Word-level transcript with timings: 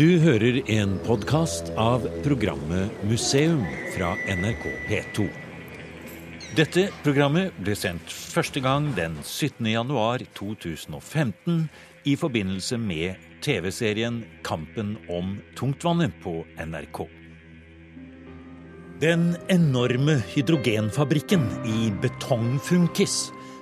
Du 0.00 0.14
hører 0.16 0.62
en 0.72 0.94
podkast 1.04 1.66
av 1.76 2.06
programmet 2.24 3.02
Museum 3.04 3.58
fra 3.92 4.14
NRK 4.32 4.62
P2. 4.86 5.26
Dette 6.56 6.86
programmet 7.04 7.58
ble 7.60 7.74
sendt 7.76 8.08
første 8.08 8.62
gang 8.64 8.86
den 8.96 9.18
17. 9.20 9.66
januar 9.68 10.24
2015 10.38 11.66
i 12.08 12.14
forbindelse 12.16 12.78
med 12.80 13.26
TV-serien 13.44 14.22
Kampen 14.46 14.94
om 15.12 15.34
tungtvannet 15.58 16.16
på 16.24 16.38
NRK. 16.56 17.02
Den 19.04 19.34
enorme 19.52 20.16
hydrogenfabrikken 20.32 21.44
i 21.74 21.90
Betongfunkis, 22.00 23.18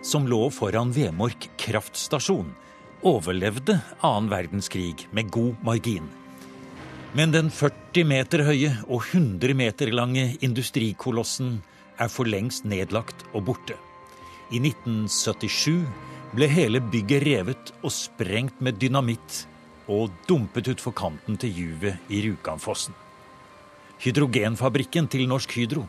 som 0.06 0.30
lå 0.30 0.44
foran 0.54 0.94
Vemork 0.94 1.50
kraftstasjon, 1.66 2.54
overlevde 3.02 3.80
annen 3.98 4.30
verdenskrig 4.30 5.08
med 5.10 5.34
god 5.34 5.66
margin. 5.66 6.06
Men 7.16 7.32
den 7.32 7.48
40 7.48 8.04
meter 8.04 8.42
høye 8.44 8.74
og 8.84 9.00
100 9.00 9.54
meter 9.56 9.88
lange 9.94 10.34
industrikolossen 10.44 11.54
er 11.96 12.10
for 12.12 12.28
lengst 12.28 12.66
nedlagt 12.68 13.24
og 13.32 13.46
borte. 13.48 13.76
I 14.52 14.60
1977 14.60 15.86
ble 16.36 16.48
hele 16.52 16.82
bygget 16.84 17.24
revet 17.24 17.72
og 17.80 17.94
sprengt 17.94 18.60
med 18.60 18.76
dynamitt 18.80 19.46
og 19.88 20.12
dumpet 20.28 20.68
utfor 20.74 20.92
kanten 20.92 21.40
til 21.40 21.54
juvet 21.56 22.12
i 22.12 22.20
Rjukanfossen. 22.26 22.92
Hydrogenfabrikken 24.04 25.08
til 25.08 25.24
Norsk 25.30 25.56
Hydro 25.56 25.86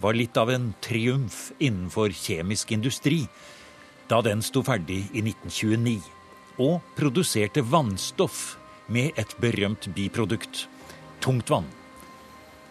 var 0.00 0.14
litt 0.16 0.38
av 0.38 0.54
en 0.54 0.70
triumf 0.80 1.50
innenfor 1.58 2.14
kjemisk 2.14 2.70
industri 2.78 3.24
da 4.10 4.22
den 4.22 4.40
sto 4.42 4.62
ferdig 4.66 5.02
i 5.10 5.22
1929 5.26 5.98
og 6.62 6.78
produserte 6.94 7.66
vannstoff 7.66 8.59
med 8.90 9.16
et 9.20 9.34
berømt 9.40 9.88
biprodukt 9.94 10.66
tungtvann. 11.22 11.68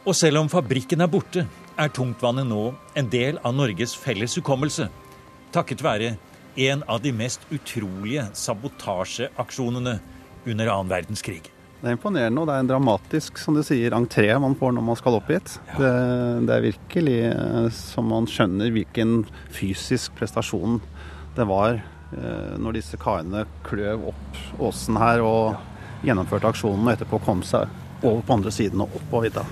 Og 0.08 0.16
selv 0.16 0.42
om 0.42 0.50
fabrikken 0.52 1.03
er 1.03 1.12
borte, 1.12 1.45
er 1.80 1.92
tungtvannet 1.95 2.48
nå 2.48 2.72
en 3.00 3.12
del 3.12 3.39
av 3.45 3.56
Norges 3.56 3.95
felles 3.95 4.36
hukommelse, 4.40 4.90
takket 5.56 5.84
være 5.84 6.16
en 6.59 6.84
av 6.92 7.00
de 7.03 7.14
mest 7.16 7.45
utrolige 7.53 8.25
sabotasjeaksjonene 8.36 10.00
under 10.50 10.72
annen 10.73 10.92
verdenskrig. 10.92 11.44
Det 11.80 11.88
er 11.88 11.95
imponerende, 11.95 12.42
og 12.42 12.50
det 12.50 12.56
er 12.58 12.64
en 12.66 12.72
dramatisk 12.73 13.38
som 13.40 13.56
du 13.56 13.62
sier, 13.64 13.94
entré 13.95 14.28
man 14.42 14.58
får 14.59 14.73
når 14.75 14.84
man 14.90 14.97
skal 15.00 15.16
opp 15.16 15.30
hit. 15.31 15.53
Ja. 15.70 15.78
Det, 15.78 15.94
det, 16.50 16.56
er 16.56 16.66
virkelig 16.66 17.20
eh, 17.30 17.70
som 17.75 18.09
man 18.12 18.28
skjønner 18.28 18.73
hvilken 18.75 19.22
fysisk 19.56 20.17
prestasjon 20.20 20.81
det 21.38 21.47
var 21.47 21.80
eh, 21.80 22.56
når 22.59 22.81
disse 22.81 23.00
karene 23.00 23.45
kløv 23.67 24.09
opp 24.12 24.42
åsen 24.67 25.00
her 25.00 25.23
og 25.23 25.53
ja. 25.53 25.62
Gjennomførte 26.05 26.50
aksjonen, 26.52 26.86
og 26.86 26.94
etterpå 26.94 27.19
kom 27.25 27.44
seg 27.45 27.69
over 28.00 28.22
på 28.25 28.38
andre 28.38 28.53
siden 28.55 28.83
og 28.83 28.95
opp 28.95 29.08
på 29.11 29.23
vidda. 29.25 29.45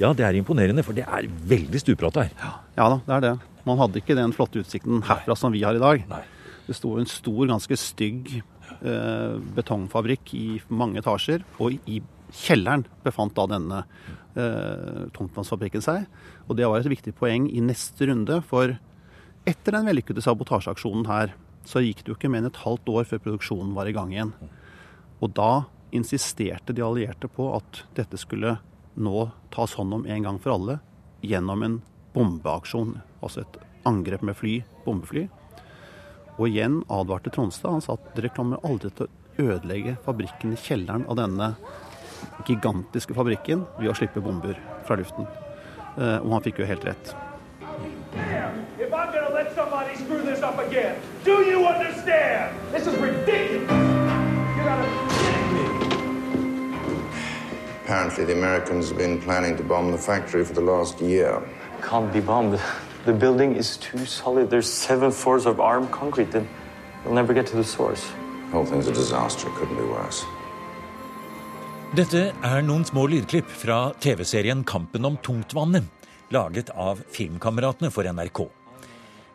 Ja, 0.00 0.10
det 0.16 0.24
er 0.26 0.36
imponerende, 0.38 0.82
for 0.82 0.96
det 0.96 1.04
er 1.06 1.28
veldig 1.28 1.80
stupbratt 1.82 2.18
her. 2.18 2.30
Ja. 2.40 2.52
ja 2.78 2.86
da, 2.94 3.00
det 3.06 3.16
er 3.16 3.26
det. 3.26 3.34
Man 3.68 3.78
hadde 3.78 4.00
ikke 4.00 4.16
den 4.18 4.34
flotte 4.34 4.62
utsikten 4.62 5.04
herfra 5.06 5.36
som 5.38 5.54
vi 5.54 5.62
har 5.62 5.78
i 5.78 5.82
dag. 5.82 6.06
Nei. 6.10 6.22
Det 6.66 6.74
sto 6.78 6.96
en 6.98 7.08
stor, 7.10 7.44
ganske 7.50 7.76
stygg 7.78 8.32
eh, 8.38 9.36
betongfabrikk 9.54 10.32
i 10.38 10.46
mange 10.72 10.98
etasjer. 11.02 11.44
Og 11.62 11.78
i 11.90 12.00
kjelleren 12.32 12.86
befant 13.04 13.34
da 13.36 13.46
denne 13.50 13.82
eh, 14.34 15.04
tungtvannsfabrikken 15.14 15.84
seg. 15.84 16.08
Og 16.48 16.58
det 16.58 16.66
var 16.66 16.80
et 16.80 16.90
viktig 16.90 17.14
poeng 17.18 17.46
i 17.50 17.62
neste 17.62 18.08
runde, 18.10 18.40
for 18.48 18.74
etter 19.48 19.76
den 19.76 19.88
vellykkede 19.90 20.24
sabotasjeaksjonen 20.24 21.06
her, 21.10 21.36
så 21.66 21.82
gikk 21.82 22.02
det 22.02 22.10
jo 22.10 22.18
ikke 22.18 22.30
mer 22.32 22.42
enn 22.42 22.50
et 22.50 22.62
halvt 22.64 22.90
år 22.90 23.06
før 23.10 23.22
produksjonen 23.22 23.74
var 23.76 23.86
i 23.86 23.94
gang 23.94 24.10
igjen. 24.14 24.32
Og 25.22 25.30
da 25.36 25.64
insisterte 25.92 26.72
de 26.72 26.82
allierte 26.82 27.28
på 27.28 27.50
at 27.56 27.82
dette 27.96 28.18
skulle 28.20 28.56
nå 28.94 29.28
tas 29.52 29.74
hånd 29.76 29.94
om 29.94 30.06
en 30.06 30.26
gang 30.26 30.38
for 30.40 30.56
alle 30.56 30.78
gjennom 31.20 31.62
en 31.62 31.78
bombeaksjon. 32.16 32.96
Altså 33.20 33.44
et 33.44 33.58
angrep 33.88 34.24
med 34.24 34.36
fly, 34.36 34.58
bombefly. 34.84 35.26
Og 36.38 36.48
igjen 36.48 36.80
advarte 36.92 37.32
Tronstad. 37.32 37.76
Han 37.76 37.84
sa 37.84 37.96
at 37.98 38.12
dere 38.16 38.32
kommer 38.32 38.62
aldri 38.66 38.90
til 38.96 39.06
å 39.06 39.52
ødelegge 39.52 39.96
fabrikken 40.04 40.54
i 40.56 40.60
kjelleren 40.60 41.04
av 41.08 41.18
denne 41.20 41.52
gigantiske 42.48 43.14
fabrikken 43.16 43.66
ved 43.78 43.92
å 43.92 43.96
slippe 43.96 44.22
bomber 44.24 44.58
fra 44.86 44.96
luften. 45.00 45.28
Eh, 45.98 46.18
og 46.22 46.32
han 46.36 46.44
fikk 46.44 46.62
jo 46.62 46.68
helt 46.68 46.88
rett. 46.88 47.14
Apparently, 57.84 58.24
the 58.24 58.32
Americans 58.32 58.90
have 58.90 58.98
been 58.98 59.20
planning 59.20 59.56
to 59.56 59.62
bomb 59.64 59.90
the 59.90 59.98
factory 59.98 60.44
for 60.44 60.52
the 60.52 60.60
last 60.60 61.00
year. 61.00 61.42
Can't 61.82 62.12
be 62.12 62.20
bombed. 62.20 62.60
The 63.04 63.12
building 63.12 63.56
is 63.56 63.76
too 63.76 64.06
solid. 64.06 64.50
There's 64.50 64.70
seven 64.70 65.10
floors 65.10 65.46
of 65.46 65.58
armed 65.58 65.90
concrete, 65.90 66.30
Then 66.30 66.46
we'll 67.04 67.14
never 67.14 67.34
get 67.34 67.46
to 67.48 67.56
the 67.56 67.64
source. 67.64 68.06
The 68.46 68.52
whole 68.52 68.64
thing's 68.64 68.86
a 68.86 68.92
disaster. 68.92 69.48
It 69.48 69.54
couldn't 69.54 69.76
be 69.76 69.82
worse. 69.82 70.24
Dette 71.92 72.32
er 72.40 72.62
noen 72.62 72.86
små 72.86 73.08
lydklipp 73.10 73.50
fra 73.50 73.92
TV-serien 74.00 74.62
Kampen 74.64 75.04
om 75.04 75.18
tungtvannet, 75.20 75.84
laget 76.30 76.70
av 76.70 77.02
Filmkameratene 77.10 77.90
for 77.90 78.06
NRK. 78.06 78.46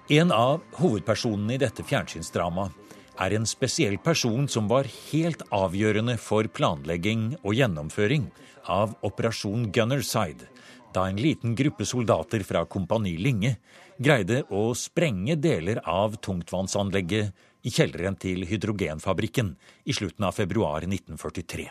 En 0.10 0.32
av 0.32 0.64
hovedpersonene 0.80 1.54
i 1.54 1.60
dette 1.62 1.84
fjernsynsdramaet 1.84 2.87
er 3.18 3.34
en 3.34 3.48
spesiell 3.50 3.98
person 4.04 4.48
som 4.52 4.68
var 4.70 4.88
helt 5.12 5.42
avgjørende 5.54 6.18
for 6.22 6.48
planlegging 6.54 7.34
og 7.42 7.56
gjennomføring 7.58 8.30
av 8.70 8.94
Operasjon 9.08 9.70
Gunnerside, 9.74 10.48
da 10.94 11.08
en 11.10 11.20
liten 11.22 11.56
gruppe 11.58 11.86
soldater 11.86 12.44
fra 12.48 12.64
Kompani 12.66 13.16
Linge 13.22 13.58
greide 13.98 14.44
å 14.54 14.70
sprenge 14.78 15.38
deler 15.42 15.82
av 15.84 16.20
tungtvannsanlegget 16.24 17.68
i 17.68 17.74
kjelleren 17.74 18.18
til 18.22 18.46
hydrogenfabrikken 18.48 19.56
i 19.86 19.96
slutten 19.96 20.28
av 20.28 20.38
februar 20.38 20.86
1943. 20.86 21.68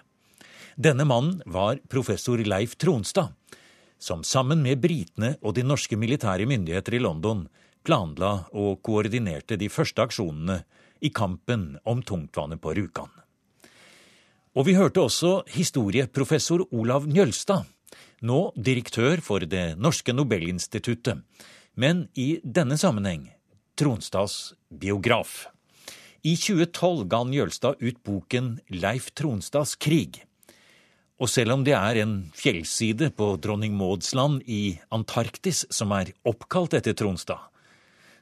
Denne 0.76 1.06
mannen 1.08 1.40
var 1.46 1.78
professor 1.88 2.42
Leif 2.44 2.76
Tronstad, 2.76 3.32
som 3.98 4.24
sammen 4.26 4.60
med 4.60 4.82
britene 4.82 5.36
og 5.40 5.54
de 5.56 5.64
norske 5.64 5.96
militære 5.96 6.44
myndigheter 6.48 6.98
i 6.98 7.00
London 7.00 7.46
planla 7.86 8.32
og 8.52 8.82
koordinerte 8.84 9.56
de 9.56 9.70
første 9.72 10.04
aksjonene 10.04 10.58
i 11.00 11.10
kampen 11.10 11.78
om 11.84 12.02
tungtvannet 12.02 12.60
på 12.60 12.74
Rjukan. 12.76 13.10
Og 14.56 14.64
vi 14.68 14.76
hørte 14.78 15.02
også 15.04 15.42
historieprofessor 15.52 16.64
Olav 16.72 17.04
Njølstad, 17.08 17.66
nå 18.24 18.52
direktør 18.56 19.20
for 19.20 19.44
Det 19.44 19.76
norske 19.76 20.14
Nobelinstituttet, 20.16 21.20
men 21.76 22.06
i 22.16 22.40
denne 22.42 22.78
sammenheng 22.80 23.28
Tronstads 23.76 24.54
biograf. 24.72 25.46
I 26.24 26.32
2012 26.40 27.04
ga 27.12 27.20
Njølstad 27.28 27.82
ut 27.84 27.98
boken 28.02 28.56
Leif 28.72 29.10
Tronstads 29.12 29.76
krig. 29.76 30.22
Og 31.20 31.28
selv 31.28 31.54
om 31.54 31.64
det 31.64 31.76
er 31.76 32.00
en 32.00 32.16
fjellside 32.36 33.10
på 33.16 33.34
Dronning 33.40 33.76
Mauds 33.76 34.14
land 34.16 34.40
i 34.48 34.78
Antarktis 34.92 35.66
som 35.72 35.92
er 35.96 36.14
oppkalt 36.28 36.76
etter 36.76 36.96
Tronstad, 36.96 37.40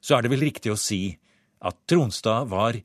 så 0.03 0.19
er 0.19 0.27
det 0.27 0.35
vel 0.35 0.45
riktig 0.45 0.75
å 0.75 0.79
si 0.79 1.15
at 1.64 1.80
Tronstad 1.91 2.50
var 2.52 2.76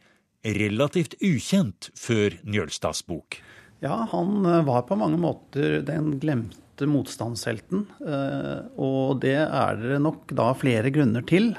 relativt 0.43 1.15
ukjent 1.19 1.89
før 1.99 2.37
Njølstads 2.47 3.03
bok. 3.07 3.41
Ja, 3.83 4.07
han 4.11 4.45
eh, 4.45 4.65
var 4.67 4.81
på 4.87 4.95
mange 4.99 5.17
måter 5.19 5.81
den 5.87 6.19
glemte 6.19 6.87
motstandshelten. 6.89 7.87
Eh, 8.03 8.59
og 8.79 9.19
det 9.23 9.37
er 9.45 9.75
det 9.79 10.01
nok 10.03 10.31
da 10.35 10.53
flere 10.57 10.89
grunner 10.95 11.23
til. 11.27 11.57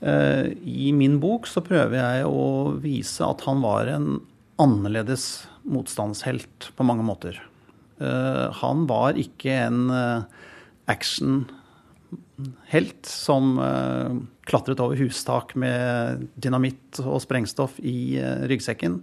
Eh, 0.00 0.46
I 0.62 0.92
min 0.94 1.20
bok 1.22 1.46
så 1.50 1.60
prøver 1.66 1.98
jeg 1.98 2.26
å 2.30 2.74
vise 2.82 3.26
at 3.26 3.42
han 3.46 3.62
var 3.64 3.86
en 3.90 4.20
annerledes 4.62 5.46
motstandshelt 5.66 6.70
på 6.78 6.82
mange 6.86 7.04
måter. 7.04 7.42
Han 7.96 8.86
var 8.88 9.16
ikke 9.16 9.52
en 9.66 9.90
actionhelt 10.84 11.48
som 13.08 13.58
klatret 14.46 14.80
over 14.82 14.98
hustak 15.00 15.56
med 15.58 16.28
dynamitt 16.38 17.00
og 17.02 17.18
sprengstoff 17.24 17.80
i 17.82 18.16
ryggsekken. 18.46 19.00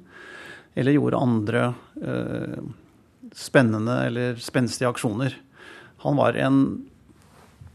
Eller 0.73 0.95
gjorde 0.95 1.19
andre 1.19 1.65
spennende 3.35 3.97
eller 4.07 4.35
spenstige 4.41 4.89
aksjoner. 4.89 5.35
Han 6.03 6.15
var 6.15 6.33
en 6.33 6.59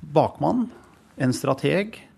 bakmann, 0.00 0.70
en 1.16 1.32
strateg, 1.32 2.08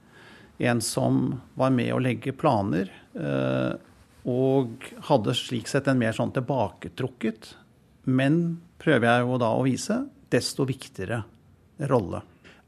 en 0.59 0.81
som 0.81 1.41
var 1.55 1.71
med 1.71 1.93
å 1.95 2.01
legge 2.03 2.35
planer. 2.37 2.91
Eh, 3.15 3.73
og 4.29 4.91
hadde 5.09 5.35
slik 5.37 5.71
sett 5.71 5.89
en 5.89 6.01
mer 6.01 6.13
sånn 6.13 6.33
tilbaketrukket, 6.37 7.55
men 8.13 8.61
prøver 8.81 9.09
jeg 9.09 9.25
jo 9.25 9.39
da 9.41 9.55
å 9.57 9.65
vise, 9.65 9.97
desto 10.31 10.67
viktigere 10.69 11.23
rolle. 11.89 12.21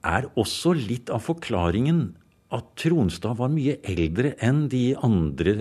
Er 0.03 0.31
også 0.41 0.73
litt 0.75 1.13
av 1.13 1.21
forklaringen 1.23 2.07
at 2.53 2.71
Tronstad 2.81 3.39
var 3.39 3.53
mye 3.53 3.79
eldre 3.89 4.35
enn 4.45 4.67
de 4.73 4.93
andre 5.01 5.55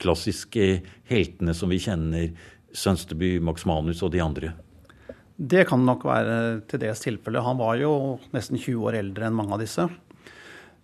klassiske 0.00 0.80
heltene 1.10 1.54
som 1.56 1.72
vi 1.72 1.80
kjenner, 1.82 2.30
Sønsteby, 2.70 3.40
Max 3.42 3.66
Manus 3.66 4.02
og 4.06 4.12
de 4.14 4.22
andre? 4.22 4.52
Det 5.40 5.64
kan 5.66 5.82
nok 5.82 6.04
være 6.06 6.36
til 6.70 6.82
dels 6.82 7.00
tilfellet. 7.02 7.42
Han 7.42 7.58
var 7.58 7.78
jo 7.80 7.92
nesten 8.34 8.60
20 8.60 8.86
år 8.90 8.98
eldre 9.00 9.26
enn 9.26 9.38
mange 9.38 9.56
av 9.56 9.62
disse. 9.62 9.86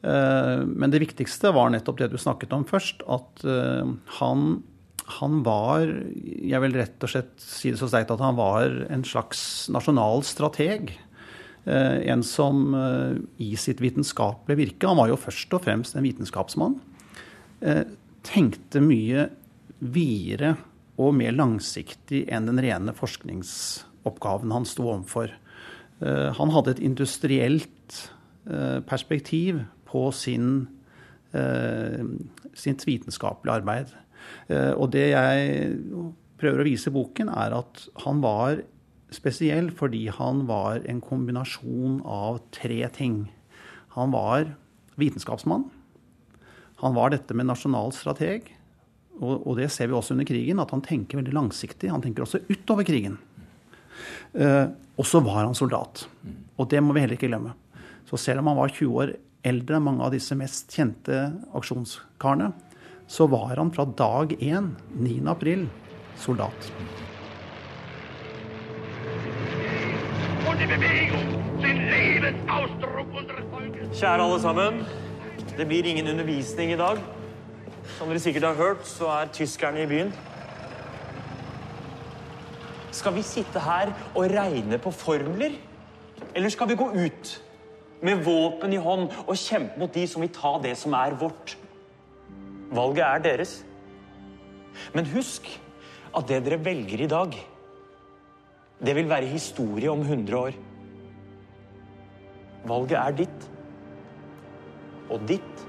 Eh, 0.07 0.63
men 0.65 0.93
det 0.93 1.03
viktigste 1.03 1.53
var 1.57 1.71
nettopp 1.73 2.01
det 2.01 2.11
du 2.13 2.19
snakket 2.21 2.55
om 2.57 2.65
først, 2.69 3.05
at 3.05 3.45
eh, 3.45 3.93
han, 4.19 4.47
han 5.21 5.43
var 5.47 5.85
Jeg 5.87 6.63
vil 6.65 6.79
rett 6.81 7.05
og 7.05 7.13
slett 7.13 7.35
si 7.43 7.73
det 7.73 7.81
så 7.81 7.91
sterkt 7.91 8.15
at 8.15 8.25
han 8.25 8.39
var 8.39 8.73
en 8.91 9.05
slags 9.07 9.69
nasjonal 9.73 10.25
strateg. 10.27 10.95
Eh, 11.67 11.99
en 12.13 12.23
som 12.27 12.71
i 13.43 13.51
sitt 13.59 13.83
vitenskapelige 13.83 14.61
virke 14.61 14.91
Han 14.91 15.01
var 15.01 15.11
jo 15.11 15.19
først 15.19 15.55
og 15.59 15.65
fremst 15.67 15.97
en 15.97 16.07
vitenskapsmann. 16.07 16.79
Tenkte 18.27 18.83
mye 18.85 19.29
videre 19.81 20.57
og 21.01 21.15
mer 21.17 21.33
langsiktig 21.35 22.27
enn 22.33 22.49
den 22.49 22.61
rene 22.63 22.93
forskningsoppgaven 22.97 24.53
han 24.53 24.69
sto 24.69 24.85
overfor. 24.85 25.33
Han 26.37 26.53
hadde 26.53 26.75
et 26.75 26.83
industrielt 26.85 27.97
perspektiv 28.87 29.63
på 29.97 30.11
sin, 30.13 30.69
eh, 31.33 32.05
sitt 32.55 32.85
vitenskapelige 32.87 33.61
arbeid. 33.61 33.93
Eh, 34.49 34.73
og 34.73 34.91
det 34.93 35.11
jeg 35.13 35.79
prøver 36.39 36.63
å 36.63 36.69
vise 36.69 36.91
i 36.91 36.97
boken, 36.97 37.31
er 37.33 37.57
at 37.57 37.89
han 38.05 38.21
var 38.21 38.63
spesiell 39.15 39.71
fordi 39.75 40.07
han 40.13 40.45
var 40.49 40.83
en 40.89 41.01
kombinasjon 41.05 42.01
av 42.03 42.41
tre 42.55 42.81
ting. 42.95 43.25
Han 43.97 44.13
var 44.15 44.53
vitenskapsmann. 45.01 45.69
Han 46.83 46.97
var 46.97 47.15
dette 47.15 47.37
med 47.37 47.49
nasjonal 47.49 47.95
strateg. 47.97 48.51
Og, 49.17 49.47
og, 49.47 49.55
det 49.57 49.71
ser 49.73 49.89
vi 49.89 49.97
også 49.97 50.13
under 50.13 50.29
krigen, 50.29 50.61
at 50.61 50.73
han 50.75 50.85
tenker 50.85 51.23
veldig 51.23 51.37
langsiktig. 51.37 51.89
Han 51.89 52.05
tenker 52.05 52.27
også 52.27 52.43
utover 52.51 52.85
krigen. 52.85 53.17
Eh, 54.37 54.67
og 54.97 55.09
så 55.09 55.23
var 55.25 55.47
han 55.47 55.57
soldat. 55.57 56.05
Og 56.61 56.69
det 56.69 56.83
må 56.85 56.93
vi 56.93 57.05
heller 57.05 57.17
ikke 57.17 57.31
glemme. 57.31 57.55
Så 58.09 58.21
selv 58.21 58.43
om 58.43 58.53
han 58.53 58.61
var 58.61 58.75
20 58.75 59.01
år 59.01 59.17
eldre 59.47 59.79
enn 59.79 59.87
mange 59.87 60.05
av 60.05 60.13
disse 60.15 60.37
mest 60.39 60.73
kjente 60.75 61.31
aksjonskarene, 61.57 62.53
så 63.09 63.29
var 63.31 63.55
han 63.57 63.71
fra 63.73 63.87
dag 63.87 64.35
én, 64.43 64.73
9. 64.99 65.21
april, 65.31 65.69
soldat. 66.19 66.73
Kjære 73.97 74.23
alle 74.23 74.41
sammen. 74.41 74.85
Det 75.57 75.67
blir 75.67 75.85
ingen 75.85 76.09
undervisning 76.09 76.73
i 76.73 76.77
dag. 76.77 76.99
Som 77.97 78.09
dere 78.09 78.21
sikkert 78.21 78.43
har 78.43 78.55
hørt, 78.55 78.87
så 78.89 79.07
er 79.21 79.33
tyskerne 79.33 79.83
i 79.83 79.87
byen. 79.87 80.13
Skal 82.91 83.15
vi 83.15 83.23
sitte 83.23 83.61
her 83.61 83.93
og 84.15 84.31
regne 84.31 84.79
på 84.79 84.91
formler? 84.91 85.59
Eller 86.35 86.49
skal 86.49 86.69
vi 86.69 86.75
gå 86.75 86.91
ut? 86.93 87.43
med 88.05 88.25
våpen 88.25 88.75
i 88.75 88.81
hånd 88.81 89.09
og 89.25 89.39
kjempe 89.41 89.81
mot 89.81 89.93
de 89.93 90.05
som 90.09 90.25
vil 90.25 90.33
ta 90.35 90.57
det 90.63 90.75
som 90.79 90.95
er 90.97 91.17
vårt. 91.19 91.57
Valget 92.75 93.05
er 93.07 93.23
deres. 93.25 93.59
Men 94.93 95.09
husk 95.15 95.49
at 96.17 96.29
det 96.29 96.43
dere 96.45 96.61
velger 96.65 97.05
i 97.05 97.11
dag, 97.11 97.37
det 98.85 98.95
vil 98.97 99.09
være 99.09 99.31
historie 99.31 99.91
om 99.91 100.01
100 100.05 100.39
år. 100.39 100.59
Valget 102.67 102.99
er 102.99 103.17
ditt. 103.23 103.49
Og 105.11 105.23
ditt 105.29 105.67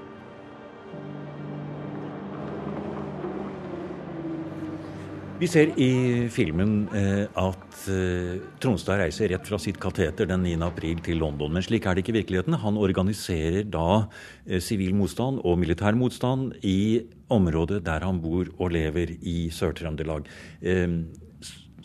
Vi 5.38 5.46
ser 5.46 5.70
i 5.78 6.26
filmen 6.34 6.88
eh, 6.98 7.28
at 7.38 7.84
eh, 7.94 8.40
Tronstad 8.58 8.98
reiser 8.98 9.30
rett 9.30 9.44
fra 9.46 9.60
sitt 9.62 9.76
kateter 9.78 10.26
den 10.26 10.42
9. 10.42 10.56
april 10.66 10.98
til 11.06 11.20
London. 11.22 11.52
Men 11.54 11.62
slik 11.62 11.86
er 11.86 11.94
det 11.94 12.02
ikke 12.02 12.10
i 12.10 12.16
virkeligheten. 12.16 12.56
Han 12.58 12.80
organiserer 12.82 13.62
da 13.70 14.08
eh, 14.48 14.58
sivil 14.58 14.98
motstand 14.98 15.38
og 15.46 15.60
militær 15.62 15.94
motstand 15.94 16.56
i 16.66 17.04
området 17.30 17.84
der 17.86 18.02
han 18.08 18.18
bor 18.24 18.50
og 18.58 18.74
lever 18.74 19.14
i 19.22 19.46
Sør-Trøndelag. 19.54 20.26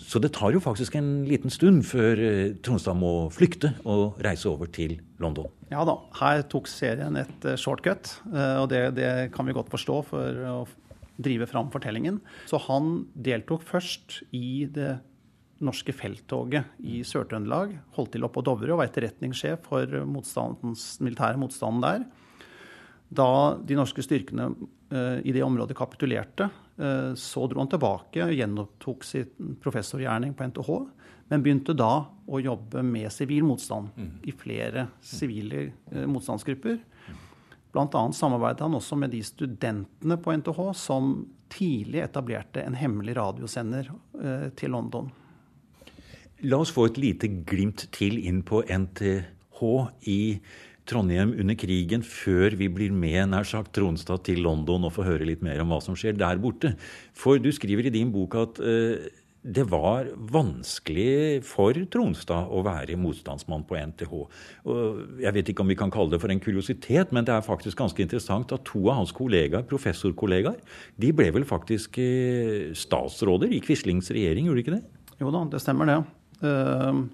Så 0.03 0.19
det 0.21 0.33
tar 0.35 0.51
jo 0.53 0.61
faktisk 0.63 0.95
en 0.99 1.23
liten 1.29 1.53
stund 1.53 1.85
før 1.87 2.19
Tronstad 2.65 2.97
må 2.99 3.29
flykte 3.33 3.71
og 3.87 4.19
reise 4.23 4.49
over 4.51 4.67
til 4.73 4.97
London. 5.23 5.47
Ja 5.71 5.85
da, 5.87 5.95
her 6.19 6.43
tok 6.51 6.67
serien 6.69 7.15
et 7.17 7.47
shortcut, 7.57 8.11
og 8.29 8.67
det, 8.69 8.81
det 8.99 9.11
kan 9.33 9.47
vi 9.47 9.55
godt 9.55 9.71
forstå. 9.73 9.99
for 10.11 10.43
å 10.49 10.57
drive 11.21 11.47
fram 11.49 11.69
fortellingen. 11.73 12.19
Så 12.49 12.59
han 12.67 13.05
deltok 13.13 13.65
først 13.67 14.21
i 14.33 14.65
det 14.73 14.97
norske 15.63 15.93
felttoget 15.95 16.81
i 16.83 17.01
Sør-Trøndelag. 17.07 17.77
Holdt 17.97 18.15
til 18.15 18.25
oppe 18.25 18.39
på 18.39 18.45
Dovre 18.49 18.73
og 18.73 18.81
var 18.81 18.89
etterretningssjef 18.89 19.63
for 19.69 19.99
motstandens, 20.09 20.97
militære 21.03 21.39
motstanden 21.39 21.85
der. 21.85 22.07
Da 23.13 23.29
de 23.61 23.77
norske 23.77 24.03
styrkene 24.03 24.51
i 25.23 25.33
det 25.33 25.43
området 25.45 25.77
kapitulerte, 25.77 26.49
så 27.19 27.43
dro 27.45 27.61
han 27.61 27.69
tilbake 27.69 28.23
og 28.25 28.31
gjenopptok 28.33 29.03
sin 29.05 29.51
professorgjerning 29.61 30.31
på 30.33 30.47
NTH. 30.49 30.69
Men 31.29 31.43
begynte 31.45 31.75
da 31.77 31.91
å 32.25 32.39
jobbe 32.41 32.81
med 32.85 33.11
sivil 33.13 33.45
motstand 33.45 33.93
mm. 33.93 34.09
i 34.25 34.33
flere 34.37 34.87
sivile 35.05 35.67
uh, 35.93 36.03
motstandsgrupper. 36.09 36.79
Bl.a. 37.73 38.01
samarbeidet 38.13 38.61
han 38.61 38.77
også 38.77 38.97
med 39.01 39.13
de 39.13 39.23
studentene 39.25 40.17
på 40.21 40.35
NTH 40.37 40.59
som 40.77 41.15
tidlig 41.53 42.03
etablerte 42.03 42.61
en 42.61 42.77
hemmelig 42.77 43.15
radiosender 43.17 43.89
eh, 44.21 44.49
til 44.57 44.73
London. 44.73 45.09
La 46.45 46.59
oss 46.61 46.73
få 46.73 46.85
et 46.89 46.99
lite 47.01 47.29
glimt 47.49 47.87
til 47.95 48.19
inn 48.21 48.43
på 48.45 48.61
NTH 48.67 49.63
i 50.11 50.19
Trondheim 50.89 51.33
under 51.39 51.55
krigen, 51.59 52.03
før 52.03 52.57
vi 52.59 52.67
blir 52.71 52.93
med 52.93 53.31
nær 53.31 53.47
sagt 53.47 53.73
Tronstad 53.75 54.25
til 54.27 54.43
London 54.43 54.87
og 54.87 54.95
får 54.97 55.09
høre 55.13 55.27
litt 55.29 55.43
mer 55.45 55.61
om 55.63 55.71
hva 55.71 55.79
som 55.83 55.97
skjer 55.97 56.17
der 56.19 56.41
borte. 56.43 56.73
For 57.15 57.39
du 57.39 57.51
skriver 57.55 57.87
i 57.87 57.93
din 57.93 58.11
bok 58.13 58.35
at 58.39 58.59
eh, 58.63 59.11
det 59.43 59.65
var 59.67 60.07
vanskelig 60.15 61.43
for 61.43 61.75
Tronstad 61.91 62.47
å 62.47 62.61
være 62.63 62.95
motstandsmann 62.99 63.65
på 63.67 63.75
NTH. 63.75 64.13
Og 64.71 65.19
jeg 65.23 65.35
vet 65.35 65.51
ikke 65.51 65.65
om 65.65 65.71
vi 65.71 65.77
kan 65.79 65.91
kalle 65.91 66.13
det 66.13 66.21
for 66.23 66.31
en 66.31 66.39
kuriositet, 66.43 67.11
men 67.11 67.27
det 67.27 67.35
er 67.35 67.43
faktisk 67.43 67.81
ganske 67.81 68.03
interessant 68.05 68.55
at 68.55 68.63
to 68.67 68.85
av 68.87 69.01
hans 69.01 69.11
kollegaer, 69.15 69.67
professorkollegaer, 69.67 70.61
de 70.95 71.11
ble 71.15 71.27
vel 71.35 71.47
faktisk 71.47 71.99
eh, 71.99 72.71
statsråder 72.75 73.51
i 73.51 73.59
Quislings 73.63 74.11
regjering, 74.15 74.47
gjorde 74.47 74.61
de 74.61 74.67
ikke 74.67 74.77
det? 74.77 74.83
Jo 75.19 75.31
da, 75.35 75.43
det 75.51 75.63
stemmer 75.63 75.91
det. 75.91 75.99
Ehm, 76.43 77.05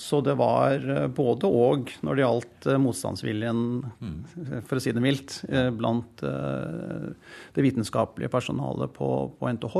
så 0.00 0.20
det 0.24 0.34
var 0.40 0.80
eh, 0.88 1.06
både 1.12 1.48
og 1.48 1.90
når 2.00 2.16
det 2.16 2.24
gjaldt 2.24 2.68
eh, 2.72 2.80
motstandsviljen, 2.80 3.62
mm. 4.00 4.14
for 4.64 4.78
å 4.78 4.82
si 4.82 4.94
det 4.96 5.02
mildt, 5.04 5.34
blant 5.76 6.22
det 6.24 7.64
vitenskapelige 7.64 8.32
personalet 8.32 8.92
på, 8.96 9.08
på 9.36 9.50
NTH. 9.56 9.76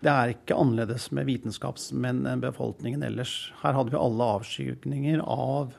Det 0.00 0.12
er 0.12 0.32
ikke 0.32 0.56
annerledes 0.56 1.10
med 1.16 1.26
vitenskapsmenn 1.28 2.22
enn 2.30 2.44
befolkningen 2.44 3.02
ellers. 3.04 3.50
Her 3.64 3.74
hadde 3.76 3.92
vi 3.92 4.00
alle 4.00 4.28
avskygninger 4.38 5.24
av 5.26 5.74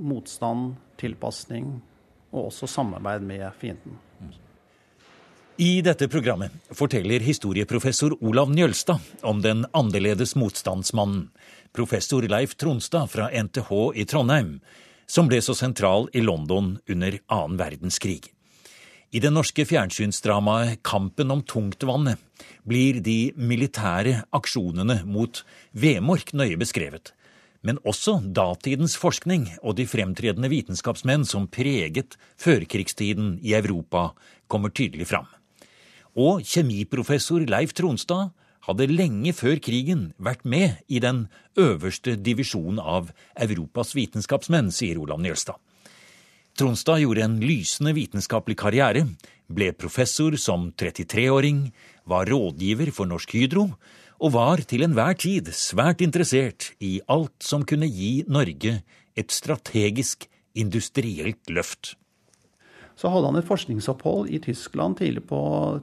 motstand, 0.00 0.78
tilpasning 0.98 1.76
og 2.32 2.48
også 2.48 2.70
samarbeid 2.70 3.28
med 3.28 3.44
fienden. 3.60 4.00
I 5.62 5.82
dette 5.84 6.08
programmet 6.08 6.54
forteller 6.72 7.20
historieprofessor 7.20 8.16
Olav 8.24 8.50
Njølstad 8.50 8.98
om 9.20 9.42
den 9.44 9.66
annerledes 9.76 10.32
motstandsmannen, 10.34 11.26
professor 11.72 12.22
Leif 12.28 12.54
Tronstad 12.54 13.10
fra 13.10 13.30
NTH 13.30 13.70
i 13.94 14.04
Trondheim, 14.04 14.60
som 15.06 15.28
ble 15.28 15.40
så 15.44 15.54
sentral 15.56 16.08
i 16.12 16.20
London 16.24 16.76
under 16.88 17.18
annen 17.32 17.58
verdenskrig. 17.60 18.30
I 19.12 19.20
det 19.20 19.32
norske 19.32 19.66
fjernsynsdramaet 19.68 20.80
Kampen 20.88 21.32
om 21.34 21.42
tungtvannet 21.44 22.20
blir 22.64 23.00
de 23.04 23.32
militære 23.36 24.22
aksjonene 24.32 25.02
mot 25.04 25.42
Vemork 25.76 26.32
nøye 26.32 26.56
beskrevet, 26.60 27.12
men 27.60 27.80
også 27.84 28.18
datidens 28.34 28.96
forskning 28.96 29.50
og 29.60 29.76
de 29.76 29.84
fremtredende 29.88 30.48
vitenskapsmenn 30.52 31.26
som 31.28 31.44
preget 31.44 32.16
førkrigstiden 32.40 33.36
i 33.44 33.52
Europa, 33.58 34.14
kommer 34.48 34.72
tydelig 34.72 35.10
fram. 35.12 35.28
Og 36.16 36.40
kjemiprofessor 36.44 37.44
Leif 37.48 37.76
Tronstad 37.76 38.32
hadde 38.66 38.88
lenge 38.90 39.34
før 39.34 39.58
krigen 39.62 40.10
vært 40.22 40.44
med 40.46 40.78
i 40.88 41.00
den 41.02 41.26
øverste 41.58 42.16
divisjonen 42.16 42.78
av 42.78 43.10
Europas 43.34 43.94
vitenskapsmenn, 43.98 44.70
sier 44.74 45.00
Olav 45.02 45.20
Njølstad. 45.22 45.58
Tronstad 46.58 47.00
gjorde 47.00 47.24
en 47.24 47.38
lysende 47.40 47.94
vitenskapelig 47.96 48.58
karriere, 48.60 49.06
ble 49.52 49.72
professor 49.72 50.36
som 50.40 50.70
33-åring, 50.76 51.70
var 52.08 52.28
rådgiver 52.28 52.92
for 52.92 53.08
Norsk 53.08 53.34
Hydro, 53.36 53.70
og 54.22 54.34
var 54.36 54.62
til 54.68 54.84
enhver 54.86 55.16
tid 55.18 55.48
svært 55.56 56.04
interessert 56.04 56.70
i 56.78 57.00
alt 57.10 57.42
som 57.42 57.64
kunne 57.66 57.88
gi 57.90 58.22
Norge 58.28 58.78
et 59.18 59.34
strategisk, 59.34 60.28
industrielt 60.54 61.48
løft. 61.48 61.94
Så 63.02 63.10
hadde 63.10 63.32
han 63.32 63.40
et 63.40 63.48
forskningsopphold 63.48 64.28
i 64.30 64.38
Tyskland 64.44 65.00
tidlig 65.00 65.24
på 65.26 65.38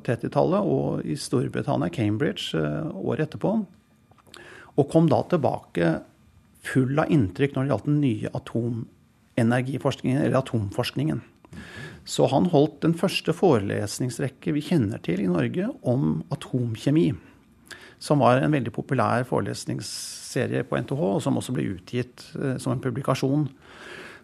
30-tallet 0.08 0.68
og 0.72 1.02
i 1.04 1.18
Storbritannia, 1.20 1.92
Cambridge, 1.92 2.54
eh, 2.56 2.86
året 2.96 3.26
etterpå. 3.28 3.58
Og 4.80 4.88
kom 4.88 5.10
da 5.12 5.20
tilbake 5.28 5.98
full 6.64 6.96
av 6.96 7.12
inntrykk 7.12 7.58
når 7.58 7.66
det 7.66 7.74
gjaldt 7.74 7.90
den 7.90 8.00
nye 8.06 8.32
atomenergiforskningen, 8.40 10.22
eller 10.22 10.40
atomforskningen. 10.40 11.20
Så 12.08 12.30
han 12.32 12.48
holdt 12.54 12.80
den 12.86 12.96
første 12.96 13.36
forelesningsrekke 13.36 14.54
vi 14.56 14.64
kjenner 14.64 15.04
til 15.04 15.20
i 15.26 15.28
Norge 15.28 15.68
om 15.84 16.22
atomkjemi. 16.32 17.10
Som 18.00 18.24
var 18.24 18.40
en 18.40 18.56
veldig 18.56 18.72
populær 18.72 19.28
forelesningsserie 19.28 20.64
på 20.64 20.80
NTH, 20.80 21.04
og 21.04 21.20
som 21.26 21.36
også 21.36 21.52
ble 21.58 21.68
utgitt 21.76 22.30
eh, 22.40 22.56
som 22.64 22.78
en 22.78 22.84
publikasjon. 22.86 23.50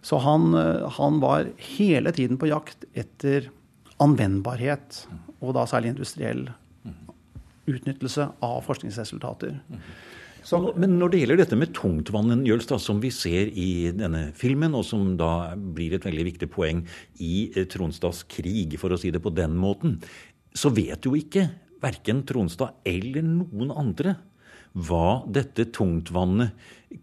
Så 0.06 0.20
han, 0.22 0.52
eh, 0.54 0.86
han, 1.00 1.20
var 1.24 1.50
hele 1.78 2.14
tiden 2.14 2.38
på 2.42 2.52
jakt 2.52 2.86
etter 2.94 3.50
anvendbarhet, 4.04 5.06
og 5.42 5.56
da 5.58 5.66
særlig 5.70 5.96
industriell 5.96 6.50
utnyttelse 7.66 8.28
av 8.46 8.60
forskningsresultater. 8.68 9.56
Så, 10.46 10.60
men 10.78 11.00
når 11.00 11.10
det 11.10 11.20
gjelder 11.24 11.40
dette 11.42 11.58
med 11.58 11.72
tungtvanngjørelse, 11.74 12.78
som 12.84 13.00
vi 13.02 13.10
ser 13.10 13.50
i 13.58 13.90
denne 13.98 14.28
filmen, 14.38 14.76
og 14.78 14.86
som 14.86 15.16
da 15.18 15.56
blir 15.58 15.96
et 15.98 16.06
veldig 16.06 16.28
viktig 16.28 16.50
poeng 16.54 16.84
i 17.18 17.50
eh, 17.56 17.66
Tronstads 17.72 18.22
krig, 18.30 18.78
for 18.82 18.94
å 18.94 19.00
si 19.02 19.10
det 19.14 19.24
på 19.26 19.34
den 19.34 19.58
måten, 19.58 19.98
så 20.56 20.70
vet 20.70 21.08
jo 21.08 21.16
ikke 21.18 21.48
verken 21.82 22.22
Tronstad 22.30 22.78
eller 22.88 23.26
noen 23.26 23.74
andre 23.74 24.16
hva 24.76 25.24
dette 25.32 25.70
tungtvannet 25.76 26.56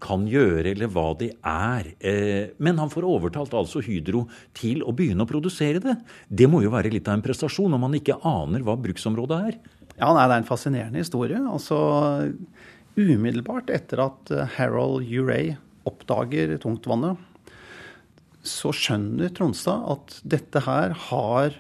kan 0.03 0.25
gjøre, 0.29 0.73
eller 0.73 0.91
hva 0.93 1.11
det 1.19 1.31
er. 1.47 1.89
Eh, 2.01 2.53
men 2.63 2.81
han 2.81 2.91
får 2.93 3.07
overtalt 3.09 3.55
altså 3.57 3.83
Hydro 3.85 4.27
til 4.57 4.85
å 4.85 4.95
begynne 4.97 5.25
å 5.25 5.29
produsere 5.29 5.83
det. 5.85 5.97
Det 6.29 6.49
må 6.51 6.63
jo 6.65 6.73
være 6.73 6.93
litt 6.93 7.09
av 7.09 7.19
en 7.19 7.25
prestasjon, 7.25 7.73
om 7.73 7.83
man 7.83 7.97
ikke 7.99 8.21
aner 8.29 8.65
hva 8.65 8.77
bruksområdet 8.81 9.41
er. 9.51 9.59
Ja, 9.99 10.13
nei, 10.13 10.27
Det 10.27 10.37
er 10.37 10.39
en 10.41 10.49
fascinerende 10.49 11.03
historie. 11.03 11.41
Altså, 11.41 11.81
Umiddelbart 12.93 13.71
etter 13.73 14.05
at 14.05 14.33
eh, 14.33 14.49
Harold 14.59 15.09
Uray 15.09 15.55
oppdager 15.89 16.53
tungtvannet, 16.61 17.17
så 18.43 18.73
skjønner 18.75 19.31
Tronstad 19.35 19.87
at 19.95 20.19
dette 20.27 20.65
her 20.67 20.93
har 21.09 21.57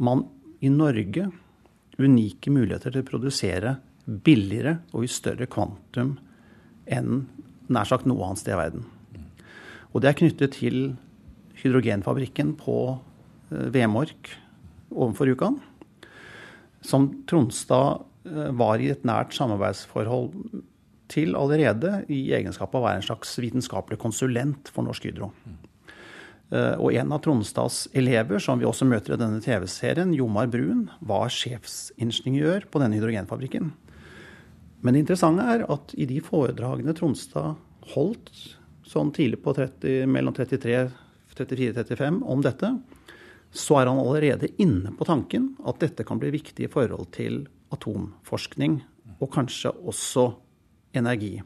man 0.00 0.24
i 0.64 0.70
Norge 0.72 1.28
unike 2.00 2.52
muligheter 2.52 2.94
til 2.94 3.04
å 3.04 3.08
produsere 3.08 3.74
billigere 4.10 4.78
og 4.90 5.06
i 5.06 5.12
større 5.12 5.46
kvantum 5.50 6.16
enn 6.90 7.24
nær 7.70 7.86
sagt 7.86 8.08
noe 8.10 8.24
annet 8.26 8.42
sted 8.42 8.56
i 8.56 8.60
verden. 8.60 8.84
Og 9.94 10.02
det 10.02 10.10
er 10.10 10.18
knyttet 10.18 10.56
til 10.58 10.78
hydrogenfabrikken 11.60 12.54
på 12.58 12.76
eh, 12.90 13.66
Vemork 13.74 14.34
overfor 14.90 15.30
Rjukan, 15.30 15.60
som 16.82 17.10
Tronstad 17.30 18.06
Eh, 18.28 18.50
var 18.52 18.80
i 18.80 18.90
et 18.92 19.06
nært 19.08 19.32
samarbeidsforhold 19.32 20.34
til 21.10 21.32
allerede 21.38 22.02
i 22.12 22.28
egenskap 22.36 22.74
av 22.74 22.82
å 22.82 22.86
være 22.86 23.00
en 23.00 23.06
slags 23.08 23.32
vitenskapelig 23.40 23.98
konsulent 24.02 24.68
for 24.70 24.84
Norsk 24.84 25.08
Hydro. 25.08 25.30
Eh, 26.52 26.76
og 26.76 26.92
en 26.92 27.14
av 27.16 27.22
Tronstads 27.24 27.86
elever, 27.96 28.42
som 28.42 28.60
vi 28.60 28.68
også 28.68 28.86
møter 28.88 29.16
i 29.16 29.20
denne 29.20 29.40
TV-serien, 29.40 30.12
Jomar 30.14 30.50
Brun, 30.52 30.88
var 31.00 31.32
sjefsingeniør 31.32 32.68
på 32.68 32.82
denne 32.82 33.00
hydrogenfabrikken. 33.00 33.72
Men 34.80 34.96
det 34.96 35.04
interessante 35.04 35.44
er 35.44 35.66
at 35.70 35.92
i 36.00 36.06
de 36.08 36.20
foredragene 36.24 36.94
Tronstad 36.96 37.58
holdt 37.94 38.32
sånn 38.90 39.12
tidlig 39.14 39.42
på 39.44 39.54
30, 39.54 40.08
mellom 40.10 40.34
33 40.34 40.88
34-35 41.40 42.22
om 42.26 42.42
dette, 42.44 42.72
så 43.50 43.80
er 43.80 43.90
han 43.90 44.00
allerede 44.00 44.50
inne 44.62 44.92
på 44.96 45.06
tanken 45.08 45.54
at 45.66 45.80
dette 45.82 46.06
kan 46.06 46.20
bli 46.20 46.32
viktig 46.34 46.66
i 46.66 46.70
forhold 46.70 47.10
til 47.16 47.44
atomforskning, 47.74 48.80
og 49.20 49.30
kanskje 49.34 49.72
også 49.90 50.30
energi. 50.96 51.38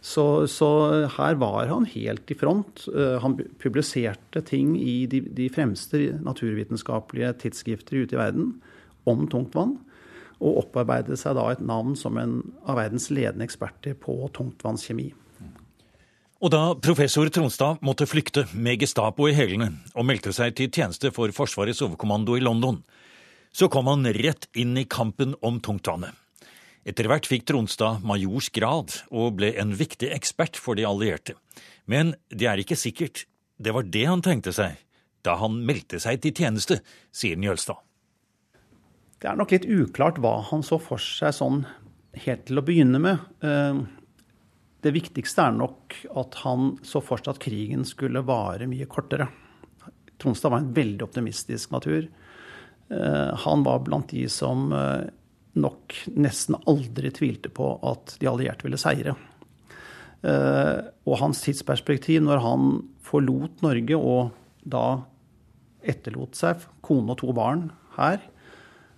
Så, 0.00 0.46
så, 0.48 0.68
her 1.16 1.36
var 1.40 1.68
han 1.68 1.86
helt 1.88 2.30
i 2.32 2.36
front. 2.36 2.86
Eh, 2.88 3.18
han 3.20 3.36
publiserte 3.60 4.40
ting 4.44 4.74
i 4.80 5.04
de, 5.08 5.20
de 5.36 5.48
fremste 5.52 6.00
naturvitenskapelige 6.24 7.34
tidsskrifter 7.42 8.02
ute 8.02 8.16
i 8.16 8.20
verden 8.20 8.54
om 9.08 9.26
tungtvann. 9.28 9.76
Og 10.40 10.62
opparbeidet 10.64 11.18
seg 11.20 11.36
da 11.36 11.46
et 11.52 11.60
navn 11.60 11.96
som 11.98 12.16
en 12.20 12.38
av 12.64 12.78
verdens 12.80 13.10
ledende 13.12 13.44
eksperter 13.44 13.96
på 14.00 14.16
tungtvannskjemi. 14.36 15.10
Og 16.40 16.48
da 16.54 16.62
professor 16.80 17.28
Tronstad 17.28 17.82
måtte 17.84 18.08
flykte 18.08 18.46
med 18.56 18.80
Gestapo 18.80 19.26
i 19.28 19.34
hælene 19.36 19.74
og 19.92 20.06
meldte 20.08 20.32
seg 20.32 20.54
til 20.56 20.70
tjeneste 20.72 21.10
for 21.12 21.28
Forsvarets 21.36 21.82
overkommando 21.84 22.38
i 22.38 22.44
London, 22.44 22.80
så 23.52 23.68
kom 23.68 23.90
han 23.90 24.08
rett 24.16 24.46
inn 24.56 24.72
i 24.80 24.86
kampen 24.88 25.34
om 25.44 25.58
tungtvannet. 25.60 26.14
Etter 26.88 27.10
hvert 27.10 27.28
fikk 27.28 27.44
Tronstad 27.50 28.00
majors 28.08 28.48
grad 28.56 28.94
og 29.12 29.36
ble 29.36 29.52
en 29.60 29.74
viktig 29.76 30.08
ekspert 30.14 30.56
for 30.56 30.80
de 30.80 30.86
allierte. 30.88 31.36
Men 31.84 32.14
det 32.32 32.48
er 32.48 32.62
ikke 32.62 32.78
sikkert 32.78 33.26
det 33.60 33.74
var 33.76 33.84
det 33.84 34.06
han 34.08 34.24
tenkte 34.24 34.54
seg 34.56 34.80
da 35.20 35.36
han 35.36 35.60
meldte 35.68 36.00
seg 36.00 36.22
til 36.24 36.32
tjeneste, 36.32 36.78
sier 37.12 37.36
Njølstad. 37.36 37.76
Det 39.20 39.28
er 39.28 39.36
nok 39.36 39.52
litt 39.52 39.68
uklart 39.68 40.18
hva 40.22 40.38
han 40.48 40.62
så 40.64 40.78
for 40.80 41.00
seg 41.02 41.34
sånn 41.36 41.64
helt 42.24 42.46
til 42.48 42.60
å 42.60 42.64
begynne 42.64 43.00
med. 43.02 43.20
Eh, 43.44 43.82
det 44.80 44.92
viktigste 44.96 45.44
er 45.44 45.58
nok 45.58 45.96
at 46.16 46.38
han 46.40 46.78
så 46.86 47.02
for 47.04 47.20
seg 47.20 47.34
at 47.34 47.42
krigen 47.44 47.84
skulle 47.84 48.24
vare 48.24 48.68
mye 48.70 48.88
kortere. 48.88 49.28
Tronstad 50.20 50.54
var 50.54 50.64
en 50.64 50.72
veldig 50.76 51.04
optimistisk 51.04 51.74
natur. 51.76 52.08
Eh, 52.88 53.44
han 53.44 53.66
var 53.66 53.84
blant 53.84 54.08
de 54.14 54.24
som 54.32 54.72
eh, 54.72 55.12
nok 55.60 56.00
nesten 56.16 56.56
aldri 56.64 57.12
tvilte 57.12 57.52
på 57.52 57.74
at 57.92 58.16
de 58.22 58.30
allierte 58.30 58.64
ville 58.64 58.80
seire. 58.80 59.18
Og 60.20 61.14
hans 61.16 61.38
tidsperspektiv 61.40 62.20
når 62.20 62.42
han 62.44 62.64
forlot 63.00 63.62
Norge 63.64 63.96
og 63.96 64.34
da 64.68 65.00
etterlot 65.80 66.36
seg 66.36 66.60
kone 66.84 67.14
og 67.14 67.22
to 67.22 67.32
barn 67.32 67.70
her, 67.96 68.20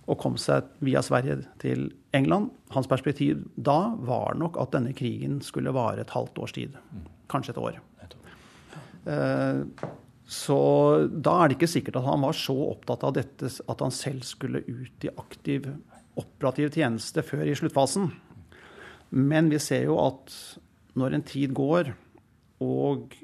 og 0.03 0.19
kom 0.19 0.35
seg 0.41 0.67
via 0.83 1.01
Sverige 1.05 1.39
til 1.61 1.87
England 2.13 2.51
Hans 2.73 2.89
perspektiv 2.89 3.45
da 3.55 3.93
var 4.03 4.35
nok 4.37 4.57
at 4.61 4.73
denne 4.75 4.93
krigen 4.97 5.39
skulle 5.45 5.73
vare 5.73 6.03
et 6.03 6.13
halvt 6.13 6.39
års 6.43 6.55
tid. 6.55 6.75
Kanskje 7.31 7.53
et 7.53 7.61
år. 7.61 7.79
Så 10.25 10.59
da 11.07 11.33
er 11.37 11.49
det 11.49 11.57
ikke 11.57 11.69
sikkert 11.69 11.99
at 11.99 12.07
han 12.07 12.23
var 12.25 12.37
så 12.37 12.55
opptatt 12.71 13.05
av 13.05 13.15
dette 13.17 13.49
at 13.69 13.83
han 13.83 13.93
selv 13.93 14.25
skulle 14.25 14.63
ut 14.65 15.05
i 15.05 15.11
aktiv 15.13 15.69
operativ 16.19 16.73
tjeneste 16.75 17.23
før 17.25 17.47
i 17.47 17.55
sluttfasen. 17.57 18.11
Men 19.13 19.49
vi 19.49 19.59
ser 19.61 19.87
jo 19.87 19.97
at 20.01 20.33
når 20.97 21.17
en 21.17 21.25
tid 21.25 21.53
går, 21.57 21.93
og 22.63 23.15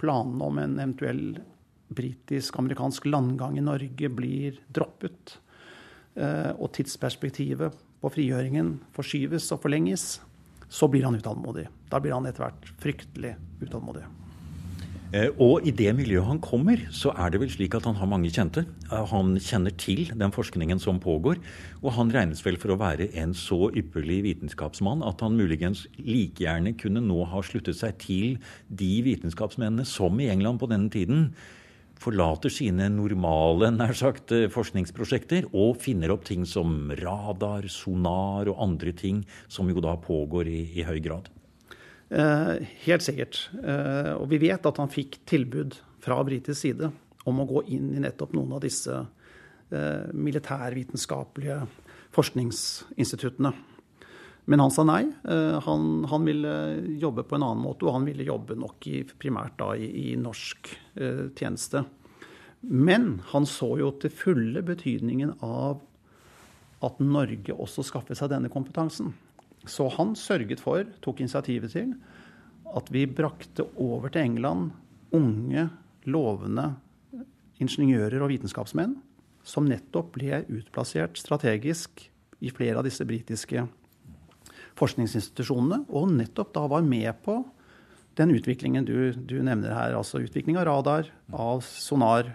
planene 0.00 0.46
om 0.46 0.60
en 0.62 0.76
eventuell 0.78 1.24
britisk-amerikansk 1.94 3.06
landgang 3.06 3.58
i 3.58 3.64
Norge 3.64 4.10
blir 4.10 4.58
droppet, 4.74 5.36
eh, 5.36 5.43
og 6.14 6.68
tidsperspektivet 6.76 7.74
på 8.02 8.10
frigjøringen 8.14 8.76
forskyves 8.94 9.48
og 9.56 9.62
forlenges, 9.64 10.04
så 10.70 10.86
blir 10.90 11.06
han 11.08 11.16
utålmodig. 11.18 11.66
Da 11.90 11.98
blir 12.02 12.14
han 12.14 12.28
etter 12.28 12.46
hvert 12.46 12.68
fryktelig 12.82 13.34
utålmodig. 13.62 14.04
Eh, 15.14 15.30
og 15.38 15.62
i 15.62 15.70
det 15.70 15.92
miljøet 15.94 16.26
han 16.26 16.40
kommer, 16.42 16.80
så 16.90 17.12
er 17.14 17.30
det 17.30 17.38
vel 17.42 17.50
slik 17.52 17.76
at 17.78 17.86
han 17.86 17.98
har 18.00 18.08
mange 18.10 18.32
kjente. 18.34 18.64
Eh, 18.88 19.04
han 19.12 19.36
kjenner 19.38 19.74
til 19.78 20.08
den 20.10 20.34
forskningen 20.34 20.80
som 20.82 20.98
pågår, 21.02 21.38
og 21.84 21.94
han 21.94 22.10
regnes 22.14 22.42
vel 22.42 22.58
for 22.58 22.74
å 22.74 22.78
være 22.80 23.12
en 23.22 23.34
så 23.38 23.68
ypperlig 23.70 24.22
vitenskapsmann 24.26 25.04
at 25.06 25.22
han 25.22 25.38
muligens 25.38 25.84
like 26.00 26.42
gjerne 26.42 26.74
kunne 26.80 27.04
nå 27.04 27.28
ha 27.30 27.44
sluttet 27.46 27.78
seg 27.78 28.00
til 28.02 28.40
de 28.66 28.94
vitenskapsmennene 29.06 29.86
som 29.86 30.18
i 30.18 30.32
England 30.32 30.58
på 30.62 30.70
denne 30.72 30.90
tiden 30.90 31.28
forlater 32.00 32.52
sine 32.52 32.88
normale 32.92 33.70
nær 33.74 33.94
sagt, 33.96 34.32
eh, 34.32 34.48
forskningsprosjekter 34.52 35.48
og 35.52 35.78
finner 35.82 36.12
opp 36.14 36.24
ting 36.24 36.44
som 36.46 36.92
radar, 37.00 37.68
sonar 37.68 38.50
og 38.50 38.60
andre 38.60 38.92
ting 38.92 39.24
som 39.48 39.70
jo 39.70 39.80
da 39.80 39.96
pågår 39.96 40.50
i, 40.50 40.60
i 40.80 40.86
høy 40.86 41.00
grad. 41.04 41.30
Eh, 42.14 42.66
helt 42.84 43.02
sikkert. 43.02 43.48
Eh, 43.64 44.12
og 44.14 44.28
vi 44.30 44.38
vet 44.38 44.66
at 44.66 44.78
han 44.78 44.92
fikk 44.92 45.22
tilbud 45.26 45.78
fra 46.04 46.20
britisk 46.26 46.60
side 46.60 46.90
om 47.24 47.40
å 47.40 47.48
gå 47.48 47.64
inn 47.74 47.94
i 47.96 48.02
nettopp 48.04 48.34
noen 48.36 48.52
av 48.54 48.62
disse 48.62 48.92
eh, 48.94 50.10
militærvitenskapelige 50.12 51.62
forskningsinstituttene. 52.14 53.54
Men 54.44 54.60
han 54.60 54.72
sa 54.74 54.84
nei. 54.84 55.02
Han, 55.64 56.04
han, 56.10 56.24
ville 56.28 56.54
jobbe 57.00 57.24
på 57.24 57.38
en 57.38 57.46
annen 57.46 57.62
måte, 57.64 57.86
og 57.86 57.96
han 57.96 58.08
ville 58.08 58.26
jobbe 58.26 58.56
nok 58.60 58.88
i, 58.90 59.00
primært 59.18 59.56
da 59.60 59.70
i, 59.72 59.88
i 60.12 60.16
norsk 60.20 60.68
eh, 61.00 61.26
tjeneste. 61.32 61.84
Men 62.60 63.22
han 63.32 63.48
så 63.48 63.70
jo 63.80 63.90
til 64.00 64.12
fulle 64.12 64.60
betydningen 64.64 65.34
av 65.44 65.80
at 66.84 67.00
Norge 67.00 67.56
også 67.56 67.84
skaffet 67.88 68.20
seg 68.20 68.32
denne 68.32 68.52
kompetansen. 68.52 69.14
Så 69.64 69.88
han 69.96 70.12
sørget 70.18 70.60
for, 70.60 70.84
tok 71.04 71.22
initiativet 71.24 71.72
til, 71.72 71.94
at 72.74 72.90
vi 72.92 73.06
brakte 73.08 73.64
over 73.80 74.12
til 74.12 74.28
England 74.28 74.72
unge, 75.14 75.68
lovende 76.04 76.74
ingeniører 77.62 78.20
og 78.20 78.32
vitenskapsmenn 78.32 78.96
som 79.44 79.68
nettopp 79.68 80.14
ble 80.16 80.42
utplassert 80.52 81.16
strategisk 81.20 82.06
i 82.44 82.52
flere 82.52 82.80
av 82.80 82.88
disse 82.88 83.04
britiske 83.08 83.64
forskningsinstitusjonene, 84.78 85.84
og 85.94 86.10
nettopp 86.14 86.54
da 86.54 86.64
var 86.70 86.86
med 86.86 87.10
på 87.24 87.40
den 88.18 88.34
utviklingen 88.34 88.86
du, 88.86 89.12
du 89.14 89.38
nevner 89.42 89.74
her. 89.74 89.94
Altså 89.98 90.22
utvikling 90.22 90.58
av 90.60 90.68
radar, 90.68 91.10
av 91.32 91.64
sonar, 91.66 92.34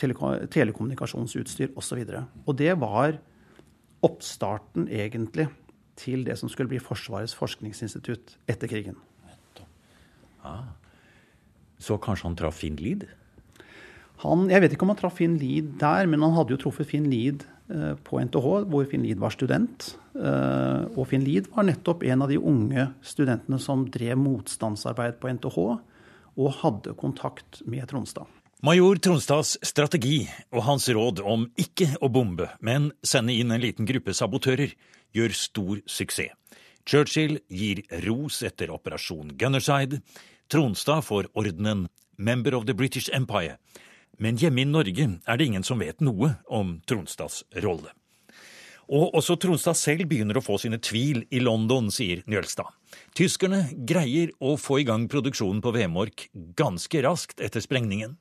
teleko 0.00 0.34
telekommunikasjonsutstyr 0.52 1.74
osv. 1.76 2.00
Og, 2.00 2.12
så 2.12 2.24
og 2.46 2.58
det 2.60 2.74
var 2.80 3.18
oppstarten, 4.06 4.88
egentlig, 4.88 5.50
til 6.00 6.24
det 6.24 6.38
som 6.40 6.48
skulle 6.48 6.70
bli 6.70 6.80
Forsvarets 6.80 7.36
forskningsinstitutt 7.36 8.38
etter 8.48 8.70
krigen. 8.70 8.96
Ah. 10.40 10.72
Så 11.80 11.98
kanskje 12.00 12.30
han 12.30 12.36
traff 12.38 12.60
Finn 12.62 12.78
Lied? 12.80 13.04
Han, 14.24 14.48
jeg 14.52 14.64
vet 14.64 14.72
ikke 14.72 14.86
om 14.86 14.92
han 14.92 15.00
traff 15.00 15.18
Finn 15.20 15.36
Lied 15.40 15.74
der, 15.80 16.08
men 16.08 16.24
han 16.24 16.36
hadde 16.36 16.54
jo 16.54 16.60
truffet 16.64 16.88
Finn 16.88 17.08
Lied 17.12 17.44
på 18.04 18.18
NTH, 18.20 18.48
hvor 18.70 18.88
Finn 18.90 19.04
Lied 19.06 19.20
var 19.22 19.34
student. 19.34 19.92
Eh, 20.16 20.82
og 20.96 21.06
Finn 21.10 21.24
Lied 21.26 21.50
var 21.54 21.68
nettopp 21.68 22.02
en 22.08 22.24
av 22.24 22.32
de 22.32 22.38
unge 22.38 22.88
studentene 23.06 23.60
som 23.62 23.86
drev 23.92 24.18
motstandsarbeid 24.18 25.20
på 25.22 25.30
NTH, 25.36 25.58
og 26.40 26.58
hadde 26.62 26.96
kontakt 26.98 27.62
med 27.68 27.86
Tronstad. 27.90 28.28
Major 28.62 28.98
Tronstads 29.00 29.54
strategi 29.64 30.26
og 30.52 30.66
hans 30.66 30.88
råd 30.92 31.22
om 31.24 31.46
ikke 31.60 31.94
å 32.04 32.10
bombe, 32.12 32.50
men 32.60 32.90
sende 33.00 33.32
inn 33.32 33.54
en 33.54 33.62
liten 33.62 33.88
gruppe 33.88 34.12
sabotører, 34.12 34.74
gjør 35.16 35.32
stor 35.34 35.80
suksess. 35.88 36.34
Churchill 36.90 37.38
gir 37.48 37.82
ros 38.04 38.40
etter 38.42 38.70
operasjon 38.72 39.34
Gunnerside. 39.38 40.00
Tronstad 40.50 41.04
får 41.06 41.28
ordenen 41.38 41.86
Member 42.16 42.56
of 42.56 42.66
the 42.66 42.74
British 42.74 43.08
Empire. 43.12 43.56
Men 44.20 44.36
hjemme 44.36 44.60
i 44.60 44.68
Norge 44.68 45.06
er 45.24 45.38
det 45.40 45.46
ingen 45.48 45.64
som 45.64 45.80
vet 45.80 46.02
noe 46.04 46.34
om 46.52 46.74
Tronstads 46.84 47.40
rolle. 47.64 47.94
Og 48.90 49.14
også 49.16 49.36
Tronstad 49.40 49.78
selv 49.78 50.10
begynner 50.10 50.36
å 50.36 50.42
få 50.44 50.58
sine 50.60 50.80
tvil 50.82 51.22
i 51.32 51.40
London, 51.40 51.88
sier 51.94 52.20
Njølstad. 52.28 52.68
Tyskerne 53.16 53.62
greier 53.88 54.34
å 54.42 54.56
få 54.60 54.80
i 54.82 54.84
gang 54.88 55.06
produksjonen 55.08 55.62
på 55.64 55.72
Vemork 55.78 56.26
ganske 56.58 57.00
raskt 57.06 57.40
etter 57.40 57.64
sprengningen. 57.64 58.18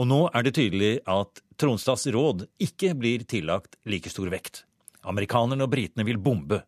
Og 0.00 0.08
nå 0.08 0.20
er 0.32 0.48
det 0.48 0.56
tydelig 0.56 0.92
at 1.06 1.44
Tronstads 1.60 2.08
råd 2.10 2.48
ikke 2.64 2.94
blir 2.98 3.22
tillagt 3.28 3.78
like 3.86 4.10
stor 4.10 4.32
vekt. 4.32 4.64
Amerikanerne 5.06 5.68
og 5.68 5.74
britene 5.76 6.08
vil 6.08 6.18
bombe, 6.18 6.64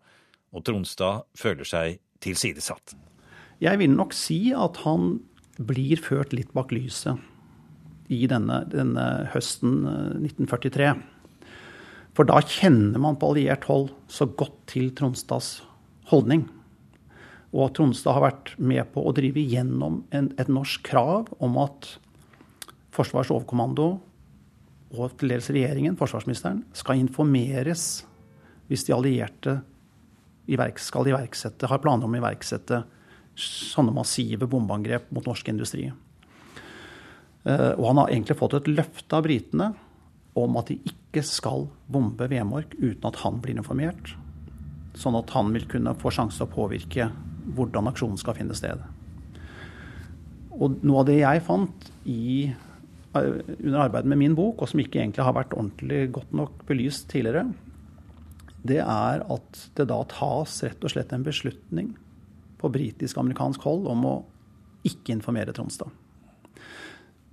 og 0.55 0.63
Tronstad 0.69 1.25
føler 1.35 1.67
seg 1.67 1.99
tilsidesatt. 2.23 2.95
Jeg 3.65 3.81
vil 3.81 3.97
nok 3.97 4.15
si 4.15 4.53
at 4.55 4.85
han 4.85 5.17
blir 5.59 5.99
ført 6.03 6.37
litt 6.37 6.53
bak 6.55 6.71
lyset 6.75 7.19
i 8.15 8.29
denne, 8.31 8.63
denne 8.71 9.05
høsten 9.35 9.83
1943. 10.23 10.91
Eh, 10.93 11.51
For 12.15 12.29
da 12.29 12.41
kjenner 12.41 13.03
man 13.03 13.19
på 13.19 13.33
alliert 13.33 13.67
hold 13.71 13.91
så 14.09 14.29
godt 14.31 14.57
til 14.71 14.93
Tronstads 14.95 15.59
holdning. 16.13 16.47
Og 17.55 17.69
at 17.69 17.77
Tronstad 17.79 18.17
har 18.17 18.27
vært 18.29 18.55
med 18.59 18.87
på 18.95 19.03
å 19.03 19.15
drive 19.15 19.43
gjennom 19.43 20.03
en, 20.15 20.33
et 20.39 20.51
norsk 20.51 20.83
krav 20.87 21.31
om 21.43 21.61
at 21.63 21.97
Forsvarets 22.95 23.33
overkommando 23.35 23.97
og 24.95 25.15
til 25.19 25.33
dels 25.33 25.49
regjeringen, 25.51 25.97
forsvarsministeren, 25.99 26.61
skal 26.77 27.01
informeres 27.01 28.05
hvis 28.71 28.87
de 28.87 28.95
allierte 28.95 29.57
skal 30.79 31.09
iverksette, 31.09 31.67
har 31.67 31.81
planer 31.83 32.07
om 32.07 32.15
å 32.15 32.21
iverksette 32.21 32.83
sånne 33.35 33.95
massive 33.97 34.47
bombeangrep 34.51 35.11
mot 35.15 35.27
norsk 35.27 35.49
industri. 35.51 35.89
Eh, 37.45 37.73
og 37.77 37.87
han 37.91 38.01
har 38.01 38.13
egentlig 38.13 38.39
fått 38.41 38.57
et 38.59 38.71
løfte 38.73 39.19
av 39.19 39.27
britene 39.27 39.73
om 40.39 40.59
at 40.59 40.73
de 40.73 40.79
ikke 40.91 41.23
skal 41.27 41.69
bombe 41.93 42.27
Vemork 42.31 42.75
uten 42.81 43.07
at 43.09 43.21
han 43.23 43.41
blir 43.45 43.59
informert. 43.59 44.15
Sånn 44.99 45.17
at 45.19 45.31
han 45.35 45.53
vil 45.55 45.67
kunne 45.71 45.95
få 45.99 46.13
sjanse 46.15 46.41
til 46.41 46.49
å 46.49 46.55
påvirke 46.55 47.09
hvordan 47.55 47.91
aksjonen 47.91 48.21
skal 48.21 48.39
finne 48.39 48.57
sted. 48.57 48.81
Og 50.55 50.79
noe 50.87 51.03
av 51.03 51.09
det 51.11 51.19
jeg 51.21 51.43
fant 51.45 51.91
i, 52.09 52.47
eh, 52.49 53.35
under 53.59 53.81
arbeidet 53.87 54.09
med 54.11 54.23
min 54.23 54.37
bok, 54.39 54.63
og 54.63 54.71
som 54.71 54.81
ikke 54.81 55.03
egentlig 55.03 55.27
har 55.27 55.37
vært 55.37 55.55
ordentlig 55.55 56.13
godt 56.15 56.33
nok 56.33 56.65
belyst 56.67 57.09
tidligere, 57.11 57.53
det 58.65 58.81
er 58.81 59.25
at 59.29 59.67
det 59.77 59.89
da 59.91 59.99
tas 60.09 60.63
rett 60.65 60.85
og 60.85 60.91
slett 60.91 61.13
en 61.13 61.27
beslutning 61.27 61.91
på 62.59 62.71
britisk-amerikansk 62.73 63.61
hold 63.67 63.87
om 63.91 64.07
å 64.09 64.15
ikke 64.89 65.13
informere 65.13 65.53
Tronstad. 65.53 65.91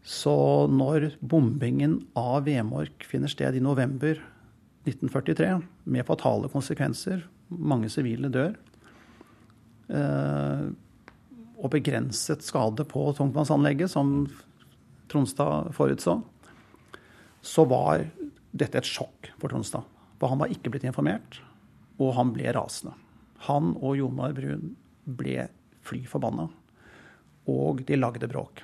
Så 0.01 0.33
når 0.71 1.11
bombingen 1.21 1.99
av 2.17 2.45
Vemork 2.47 3.05
finner 3.05 3.29
sted 3.29 3.55
i 3.57 3.63
november 3.63 4.17
1943, 4.87 5.59
med 5.93 6.07
fatale 6.07 6.49
konsekvenser, 6.49 7.21
mange 7.53 7.89
sivile 7.93 8.31
dør, 8.33 8.55
eh, 9.93 10.65
og 11.61 11.69
begrenset 11.75 12.41
skade 12.41 12.85
på 12.89 13.11
tungtvannsanlegget, 13.17 13.91
som 13.93 14.25
Tronstad 15.11 15.69
forutså, 15.75 16.21
så 17.41 17.65
var 17.69 18.07
dette 18.51 18.79
et 18.79 18.87
sjokk 18.87 19.29
for 19.37 19.51
Tronstad. 19.51 19.85
For 20.17 20.31
han 20.31 20.41
var 20.41 20.53
ikke 20.53 20.73
blitt 20.73 20.87
informert, 20.87 21.41
og 22.01 22.15
han 22.17 22.33
ble 22.33 22.49
rasende. 22.55 22.95
Han 23.45 23.75
og 23.81 23.97
Jonar 23.99 24.33
Brun 24.37 24.73
ble 25.05 25.47
fly 25.85 26.03
forbanna, 26.09 26.47
og 27.49 27.85
de 27.85 27.97
lagde 27.97 28.29
bråk. 28.29 28.63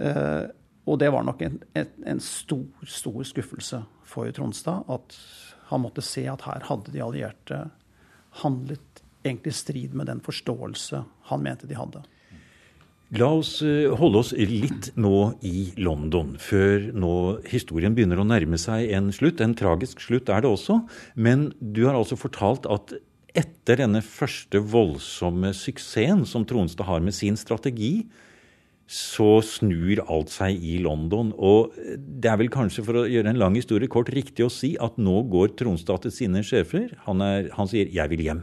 Uh, 0.00 0.48
og 0.88 0.98
det 1.02 1.10
var 1.12 1.26
nok 1.26 1.42
en, 1.44 1.58
en, 1.76 1.90
en, 2.08 2.22
stor, 2.24 2.64
stor 2.88 3.20
skuffelse 3.28 3.82
for 4.08 4.30
Tronstad 4.34 4.88
at 4.90 5.16
han 5.70 5.84
måtte 5.84 6.02
se 6.02 6.24
at 6.30 6.46
her 6.48 6.64
hadde 6.66 6.94
de 6.94 7.02
allierte 7.04 7.58
handlet 8.42 9.02
egentlig 9.22 9.52
i 9.52 9.58
strid 9.60 9.94
med 9.94 10.08
den 10.10 10.22
forståelse 10.24 11.04
han 11.30 11.44
mente 11.44 11.68
de 11.70 11.76
hadde. 11.78 12.02
La 13.18 13.26
oss 13.34 13.56
eh, 13.66 13.90
holde 13.98 14.20
oss 14.22 14.30
litt 14.38 14.92
nå 14.94 15.32
i 15.42 15.72
London, 15.82 16.36
før 16.38 16.92
nå 16.94 17.14
historien 17.50 17.94
begynner 17.96 18.22
å 18.22 18.26
nærme 18.26 18.58
seg 18.60 18.92
en 18.94 19.10
slutt. 19.14 19.42
En 19.42 19.56
tragisk 19.58 20.02
slutt 20.04 20.30
er 20.30 20.44
det 20.44 20.50
også. 20.52 20.78
Men 21.18 21.48
du 21.58 21.84
har 21.88 21.98
altså 21.98 22.18
fortalt 22.18 22.68
at 22.70 22.94
etter 23.34 23.82
denne 23.82 24.02
første 24.06 24.62
voldsomme 24.62 25.50
suksessen 25.58 26.22
som 26.26 26.46
Tronstad 26.46 26.86
har 26.86 27.02
med 27.02 27.14
sin 27.14 27.38
strategi, 27.38 28.06
så 28.90 29.36
snur 29.46 30.00
alt 30.10 30.32
seg 30.34 30.64
i 30.66 30.80
London. 30.82 31.30
Og 31.38 31.76
det 31.94 32.26
er 32.26 32.40
vel 32.40 32.50
kanskje, 32.50 32.82
for 32.82 32.98
å 32.98 33.04
gjøre 33.06 33.30
en 33.30 33.38
lang 33.38 33.54
historie 33.54 33.90
kort, 33.90 34.10
riktig 34.10 34.42
å 34.42 34.50
si 34.50 34.72
at 34.82 34.98
nå 34.98 35.20
går 35.30 35.54
Tronstad 35.60 36.02
til 36.02 36.14
sine 36.16 36.42
sjefer. 36.46 36.96
Han, 37.06 37.22
er, 37.22 37.52
han 37.54 37.70
sier 37.70 37.86
'jeg 37.86 38.10
vil 38.10 38.24
hjem'. 38.26 38.42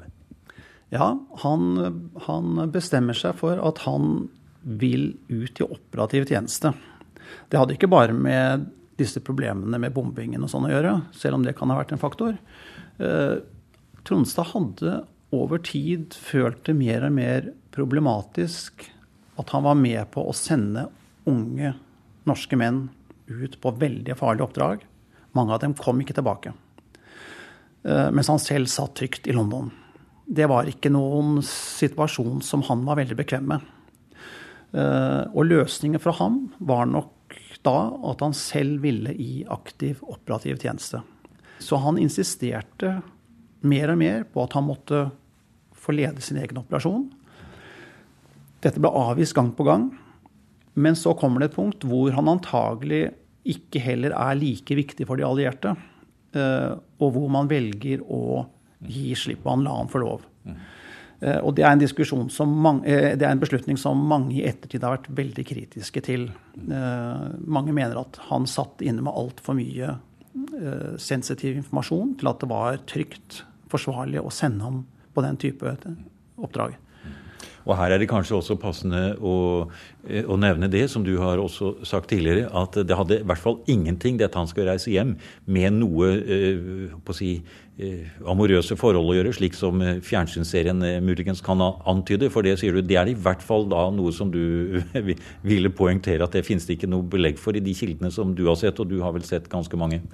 Ja, 0.95 1.19
han, 1.43 1.65
han, 2.29 2.71
bestemmer 2.71 3.17
seg 3.17 3.35
for 3.35 3.59
at 3.59 3.83
han 3.83 4.29
vil 4.63 5.17
ut 5.27 5.59
i 5.59 5.67
operativ 5.67 6.29
tjeneste. 6.31 6.71
Det 7.51 7.59
hadde 7.59 7.75
ikke 7.75 7.91
bare 7.91 8.15
med 8.15 8.69
disse 8.95 9.19
problemene 9.19 9.77
med 9.77 9.91
bombingen 9.91 10.43
og 10.43 10.49
sånn 10.49 10.65
å 10.69 10.71
gjøre, 10.71 10.95
selv 11.11 11.35
om 11.35 11.43
det 11.43 11.57
kan 11.59 11.69
ha 11.69 11.75
vært 11.75 11.91
en 11.91 11.99
faktor. 12.01 12.39
Eh, 13.03 13.35
Tronstad 14.07 14.53
hadde 14.55 15.01
over 15.35 15.59
tid 15.59 16.15
følt 16.15 16.63
det 16.63 16.73
mer 16.79 17.03
og 17.03 17.11
mer 17.19 17.51
problematisk 17.75 18.87
at 19.37 19.49
han 19.53 19.65
var 19.65 19.77
med 19.79 20.03
på 20.13 20.23
å 20.25 20.35
sende 20.35 20.87
unge 21.27 21.73
norske 22.27 22.57
menn 22.59 22.87
ut 23.27 23.57
på 23.61 23.73
veldig 23.79 24.15
farlige 24.17 24.47
oppdrag. 24.47 24.85
Mange 25.37 25.53
av 25.53 25.61
dem 25.63 25.75
kom 25.77 25.99
ikke 26.01 26.15
tilbake. 26.17 26.53
Eh, 27.83 28.09
mens 28.11 28.31
han 28.31 28.41
selv 28.41 28.71
satt 28.71 28.95
trygt 28.99 29.27
i 29.27 29.35
London. 29.35 29.69
Det 30.27 30.47
var 30.49 30.67
ikke 30.67 30.91
noen 30.91 31.39
situasjon 31.45 32.41
som 32.43 32.65
han 32.67 32.83
var 32.87 32.99
veldig 32.99 33.17
bekvem 33.19 33.51
med. 33.53 33.67
Eh, 34.75 35.23
og 35.31 35.47
løsningen 35.47 36.01
for 36.03 36.17
ham 36.19 36.47
var 36.57 36.89
nok 36.89 37.37
da 37.65 37.77
at 38.11 38.23
han 38.23 38.35
selv 38.35 38.81
ville 38.83 39.13
i 39.13 39.45
aktiv 39.51 40.01
operativ 40.07 40.59
tjeneste. 40.63 41.03
Så 41.59 41.79
han 41.81 41.99
insisterte 41.99 42.99
mer 43.67 43.91
og 43.93 43.99
mer 43.99 44.27
på 44.29 44.43
at 44.43 44.55
han 44.55 44.67
måtte 44.67 45.07
få 45.77 45.95
lede 45.95 46.21
sin 46.21 46.39
egen 46.41 46.59
operasjon. 46.61 47.07
Dette 48.63 48.81
ble 48.81 48.89
avvist 48.89 49.35
gang 49.37 49.51
på 49.55 49.65
gang. 49.67 49.89
Men 50.77 50.97
så 50.97 51.15
kommer 51.17 51.41
det 51.41 51.51
et 51.51 51.57
punkt 51.57 51.85
hvor 51.89 52.13
han 52.13 52.29
antagelig 52.29 53.07
ikke 53.47 53.81
heller 53.81 54.13
er 54.13 54.37
like 54.37 54.75
viktig 54.77 55.07
for 55.09 55.19
de 55.19 55.25
allierte. 55.25 55.73
Eh, 56.37 56.73
og 57.01 57.13
hvor 57.15 57.29
man 57.33 57.49
velger 57.49 58.03
å 58.03 58.45
gi 58.85 59.13
slipp 59.17 59.43
på 59.45 59.53
han, 59.53 59.63
la 59.65 59.77
han 59.79 59.89
få 59.91 60.03
lov. 60.03 60.25
Eh, 60.47 61.39
og 61.39 61.55
det 61.57 61.65
er, 61.65 61.77
mange, 62.45 62.85
eh, 62.85 63.15
det 63.17 63.25
er, 63.25 63.31
en 63.31 63.41
beslutning 63.41 63.79
som 63.81 64.03
mange 64.09 64.35
i 64.37 64.45
ettertid 64.45 64.85
har 64.85 64.97
vært 64.99 65.09
veldig 65.17 65.45
kritiske 65.47 66.03
til. 66.05 66.27
Mange 66.57 67.73
mener 67.73 68.03
at 68.03 68.19
han 68.29 68.45
satt 68.49 68.83
inne 68.85 69.05
med 69.05 69.15
altfor 69.15 69.57
mye 69.57 69.97
sensitiv 71.01 71.55
informasjon 71.57 72.11
til 72.19 72.29
at 72.29 72.43
det 72.43 72.49
var 72.51 72.77
trygt, 72.89 73.41
forsvarlig 73.71 74.21
å 74.21 74.29
sende 74.31 74.67
ham 74.67 74.83
på 75.15 75.23
den 75.25 75.39
type 75.41 75.73
oppdrag. 76.37 76.77
Og 77.67 77.75
her 77.75 77.91
er 77.91 77.99
det 77.99 78.07
kanskje 78.07 78.37
også 78.37 78.55
passende 78.61 79.01
å, 79.19 79.67
eh, 80.07 80.23
å, 80.23 80.37
nevne 80.39 80.69
det, 80.71 80.85
som 80.91 81.03
du 81.03 81.17
har 81.19 81.41
også 81.41 81.73
sagt 81.87 82.09
tidligere, 82.13 82.47
at 82.55 82.79
det 82.87 82.95
hadde 82.95 83.19
i 83.19 83.27
hvert 83.27 83.43
fall 83.43 83.59
ingenting, 83.67 84.17
dette 84.19 84.39
han 84.39 84.47
skal 84.47 84.69
reise 84.69 84.93
hjem, 84.93 85.17
med 85.45 85.75
noe 85.81 86.13
eh, 86.15 86.93
på 87.03 87.11
å 87.11 87.17
si, 87.17 87.33
eh, 87.75 88.07
amorøse 88.23 88.77
forhold 88.79 89.11
å 89.11 89.17
gjøre, 89.17 89.35
slik 89.35 89.57
som 89.57 89.83
fjernsynsserien 89.83 90.79
muligens 91.03 91.43
kan 91.43 91.59
antyde. 91.61 92.31
For 92.31 92.47
det 92.47 92.55
sier 92.61 92.79
du, 92.79 92.81
det 92.87 93.01
er 93.01 93.11
i 93.11 93.17
hvert 93.19 93.43
fall 93.43 93.67
da 93.67 93.89
noe 93.91 94.15
som 94.15 94.31
du 94.31 94.79
ville 95.51 95.73
poengtere 95.75 96.23
at 96.23 96.39
det 96.39 96.45
finnes 96.47 96.65
det 96.69 96.79
ikke 96.79 96.91
noe 96.91 97.03
belegg 97.03 97.41
for 97.41 97.57
i 97.57 97.63
de 97.63 97.75
kildene 97.75 98.13
som 98.15 98.31
du 98.37 98.45
har 98.47 98.55
sett, 98.59 98.79
og 98.79 98.87
du 98.87 99.01
har 99.03 99.11
vel 99.17 99.27
sett 99.27 99.51
ganske 99.51 99.79
mange? 99.79 100.05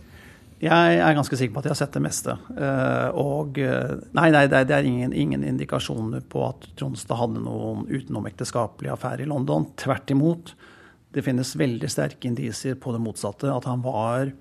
Jeg 0.64 1.00
er 1.04 1.16
ganske 1.18 1.36
sikker 1.36 1.52
på 1.56 1.60
at 1.60 1.66
jeg 1.68 1.74
har 1.74 1.80
sett 1.82 1.96
det 1.98 2.02
meste. 2.06 2.38
Eh, 2.56 3.18
og 3.20 3.58
eh, 3.60 3.96
nei, 4.16 4.30
nei 4.32 4.46
det 4.48 4.62
er 4.72 4.88
ingen, 4.88 5.12
ingen 5.12 5.44
indikasjoner 5.44 6.24
på 6.32 6.46
at 6.46 6.70
Tronstad 6.80 7.20
hadde 7.20 7.42
noen 7.44 7.84
utenomekteskapelige 7.90 8.94
affære 8.96 9.26
i 9.26 9.28
London. 9.28 9.68
Tvert 9.82 10.14
imot. 10.16 10.54
Det 11.14 11.26
finnes 11.26 11.52
veldig 11.60 11.90
sterke 11.92 12.30
indisier 12.30 12.78
på 12.80 12.94
det 12.96 13.02
motsatte. 13.04 13.52
At 13.52 13.68
han 13.68 13.84
var 13.84 14.32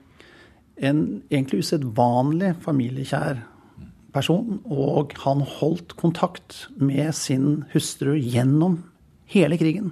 en 0.79 1.03
egentlig 1.27 1.65
usedvanlig 1.67 2.55
familiekjær 2.63 3.43
person. 4.15 4.61
Og 4.71 5.17
han 5.25 5.43
holdt 5.59 5.97
kontakt 5.99 6.69
med 6.79 7.11
sin 7.19 7.65
hustru 7.75 8.15
gjennom 8.15 8.79
hele 9.33 9.59
krigen. 9.59 9.91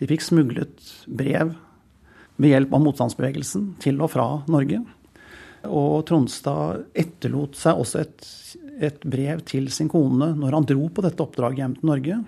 De 0.00 0.10
fikk 0.10 0.26
smuglet 0.26 0.90
brev 1.06 1.54
ved 2.36 2.52
hjelp 2.52 2.74
av 2.76 2.82
motstandsbevegelsen 2.84 3.76
til 3.80 4.02
og 4.02 4.12
fra 4.12 4.26
Norge. 4.50 4.82
Og 5.66 6.04
Tronstad 6.08 6.86
etterlot 6.96 7.58
seg 7.58 7.82
også 7.82 8.02
et, 8.02 8.26
et, 8.88 9.04
brev 9.04 9.42
til 9.48 9.68
sin 9.74 9.90
kone 9.92 10.32
når 10.38 10.58
han 10.58 10.68
dro 10.68 10.88
på 10.92 11.04
dette 11.04 11.22
oppdraget 11.24 11.62
hjem 11.62 11.76
til 11.78 11.90
Norge, 11.90 12.18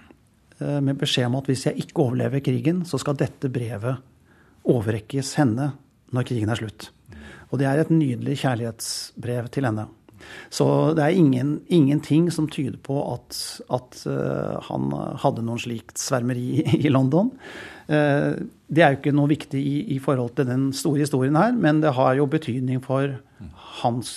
eh, 0.61 0.79
med 0.85 1.01
beskjed 1.01 1.31
om 1.31 1.39
at 1.41 1.51
hvis 1.51 1.67
jeg 1.69 1.85
ikke 1.87 2.07
overlever 2.07 2.45
krigen, 2.45 2.85
så 2.89 3.01
skal 3.01 3.19
dette 3.21 3.51
brevet 3.53 4.03
overrekkes 4.69 5.37
henne 5.41 5.73
når 6.15 6.29
krigen 6.29 6.53
er 6.53 6.61
slutt. 6.61 6.91
Og 7.49 7.61
det 7.61 7.69
er 7.69 7.81
et 7.81 7.93
nydelig 7.93 8.41
kjærlighetsbrev 8.43 9.49
til 9.55 9.69
henne. 9.69 9.87
Så 10.51 10.67
det 10.99 11.05
er 11.05 11.17
ingen, 11.17 11.61
ingenting 11.73 12.29
som 12.35 12.49
tyder 12.51 12.79
på 12.85 12.99
at, 13.15 13.39
at 13.73 14.01
uh, 14.11 14.59
han 14.67 14.91
hadde 15.23 15.45
noen 15.47 15.63
slikt 15.63 16.01
svermeri 16.01 16.65
i 16.85 16.93
London. 16.93 17.31
Uh, 17.89 18.37
det 18.69 18.85
er 18.85 18.93
jo 18.93 18.99
ikke 19.01 19.15
noe 19.17 19.31
viktig 19.31 19.61
i, 19.65 19.77
i, 19.95 19.99
forhold 20.03 20.35
til 20.37 20.49
den 20.49 20.69
store 20.77 21.07
historien 21.07 21.39
her, 21.41 21.55
men 21.57 21.81
det 21.81 21.95
har 21.97 22.19
jo 22.19 22.29
betydning 22.29 22.83
for 22.85 23.17
hans 23.81 24.11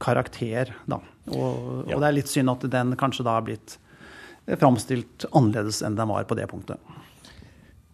karakter, 0.00 0.70
da. 0.86 1.00
Og, 1.30 1.88
og 1.90 1.96
det 1.96 2.06
er 2.06 2.14
litt 2.16 2.30
synd 2.30 2.50
at 2.52 2.64
den 2.70 2.94
kanskje 2.98 3.26
da 3.26 3.36
har 3.36 3.46
blitt 3.46 3.76
framstilt 4.58 5.26
annerledes 5.36 5.82
enn 5.84 5.98
den 5.98 6.10
var 6.10 6.24
på 6.30 6.38
det 6.38 6.46
punktet. 6.50 6.80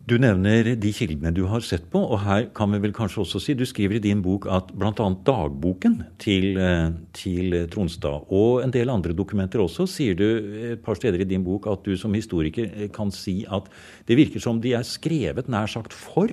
Du 0.06 0.14
nevner 0.22 0.68
de 0.78 0.90
kildene 0.94 1.32
du 1.34 1.40
har 1.50 1.64
sett 1.66 1.88
på, 1.90 1.98
og 1.98 2.20
her 2.22 2.44
kan 2.54 2.70
vi 2.70 2.78
vel 2.78 2.92
kanskje 2.94 3.24
også 3.24 3.40
si 3.42 3.54
Du 3.58 3.64
skriver 3.66 3.98
i 3.98 4.04
din 4.04 4.20
bok 4.22 4.44
at 4.46 4.68
bl.a. 4.70 4.92
dagboken 5.26 5.96
til, 6.22 6.52
eh, 6.62 6.92
til, 7.10 7.56
Tronstad 7.72 8.30
og 8.30 8.62
en 8.62 8.70
del 8.70 8.92
andre 8.92 9.16
dokumenter 9.18 9.64
også, 9.64 9.88
sier 9.90 10.14
du 10.14 10.26
et 10.70 10.84
par 10.84 10.94
steder 10.94 11.24
i 11.24 11.26
din 11.26 11.42
bok 11.42 11.66
at 11.66 11.82
du 11.82 11.96
som 11.98 12.14
historiker 12.14 12.70
eh, 12.70 12.86
kan 12.94 13.10
si 13.10 13.40
at 13.50 13.66
det 14.06 14.18
virker 14.20 14.38
som 14.38 14.60
de 14.62 14.76
er 14.78 14.86
skrevet 14.86 15.50
nær 15.50 15.66
sagt 15.66 15.96
for 15.96 16.30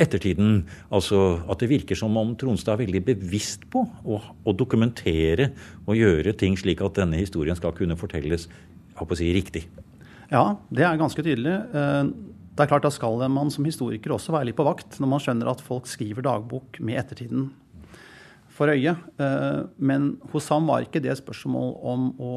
ettertiden. 0.00 0.64
Altså 0.88 1.42
at 1.44 1.60
det 1.60 1.68
virker 1.68 1.98
som 1.98 2.16
om 2.16 2.32
Tronstad 2.40 2.78
er 2.78 2.86
veldig 2.86 3.04
bevisst 3.10 3.68
på 3.68 3.84
å, 3.84 4.22
å 4.48 4.56
dokumentere 4.56 5.50
og 5.84 5.92
gjøre 6.00 6.32
ting 6.40 6.56
slik 6.56 6.80
at 6.80 6.96
denne 7.02 7.20
historien 7.20 7.58
skal 7.58 7.76
kunne 7.76 8.00
fortelles 8.00 8.48
jeg 8.48 9.04
å 9.04 9.20
si, 9.20 9.28
riktig. 9.36 9.66
Ja, 10.32 10.56
det 10.72 10.88
er 10.88 10.96
ganske 11.00 11.20
tydelig. 11.20 11.52
Det 12.58 12.64
er 12.64 12.70
klart 12.72 12.82
Da 12.88 12.90
skal 12.90 13.20
man 13.30 13.52
som 13.54 13.66
historiker 13.68 14.16
også 14.16 14.34
være 14.34 14.50
litt 14.50 14.58
på 14.58 14.66
vakt 14.66 14.98
når 14.98 15.10
man 15.12 15.22
skjønner 15.22 15.50
at 15.52 15.62
folk 15.62 15.86
skriver 15.86 16.26
dagbok 16.26 16.80
med 16.82 16.98
ettertiden 16.98 17.52
for 18.50 18.72
øye. 18.74 18.96
Eh, 19.22 19.60
men 19.78 20.16
hos 20.32 20.48
ham 20.50 20.66
var 20.66 20.82
ikke 20.82 21.02
det 21.04 21.14
spørsmål 21.20 21.76
om 21.86 22.08
å 22.18 22.34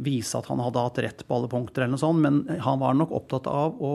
vise 0.00 0.38
at 0.38 0.48
han 0.48 0.62
hadde 0.64 0.86
hatt 0.86 1.02
rett 1.04 1.22
på 1.28 1.36
alle 1.36 1.50
punkter, 1.52 1.84
eller 1.84 1.98
noe 1.98 2.00
sånt, 2.00 2.22
men 2.24 2.60
han 2.64 2.80
var 2.80 2.96
nok 2.96 3.12
opptatt 3.18 3.50
av 3.50 3.76
å 3.82 3.92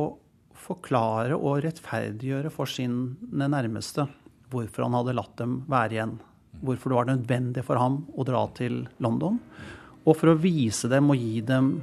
forklare 0.67 1.33
og 1.33 1.63
rettferdiggjøre 1.65 2.51
for 2.53 2.69
sine 2.69 3.49
nærmeste 3.49 4.05
hvorfor 4.51 4.85
han 4.85 4.99
hadde 4.99 5.15
latt 5.17 5.33
dem 5.41 5.61
være 5.71 5.97
igjen. 5.97 6.17
Hvorfor 6.61 6.93
det 6.93 6.99
var 6.99 7.09
nødvendig 7.09 7.65
for 7.65 7.81
ham 7.81 8.03
å 8.13 8.25
dra 8.27 8.45
til 8.57 8.83
London. 9.01 9.41
Og 10.05 10.13
for 10.13 10.31
å 10.31 10.39
vise 10.39 10.89
dem 10.91 11.09
og 11.09 11.17
gi 11.17 11.41
dem 11.45 11.79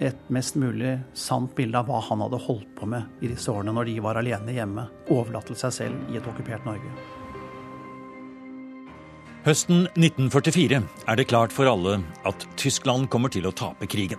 et 0.00 0.30
mest 0.32 0.56
mulig 0.60 0.98
sant 1.16 1.52
bilde 1.56 1.78
av 1.80 1.88
hva 1.88 2.02
han 2.08 2.20
hadde 2.24 2.40
holdt 2.46 2.72
på 2.76 2.88
med 2.90 3.24
i 3.24 3.30
disse 3.32 3.50
årene 3.52 3.72
når 3.76 3.88
de 3.88 4.00
var 4.04 4.20
alene 4.20 4.54
hjemme, 4.56 4.86
overlatt 5.08 5.48
til 5.48 5.58
seg 5.58 5.74
selv 5.78 6.12
i 6.12 6.18
et 6.20 6.28
okkupert 6.28 6.66
Norge. 6.68 6.92
Høsten 9.46 9.84
1944 9.94 10.80
er 10.82 11.18
det 11.18 11.28
klart 11.30 11.54
for 11.54 11.70
alle 11.70 12.00
at 12.26 12.48
Tyskland 12.58 13.06
kommer 13.12 13.30
til 13.30 13.46
å 13.46 13.54
tape 13.54 13.86
krigen. 13.86 14.18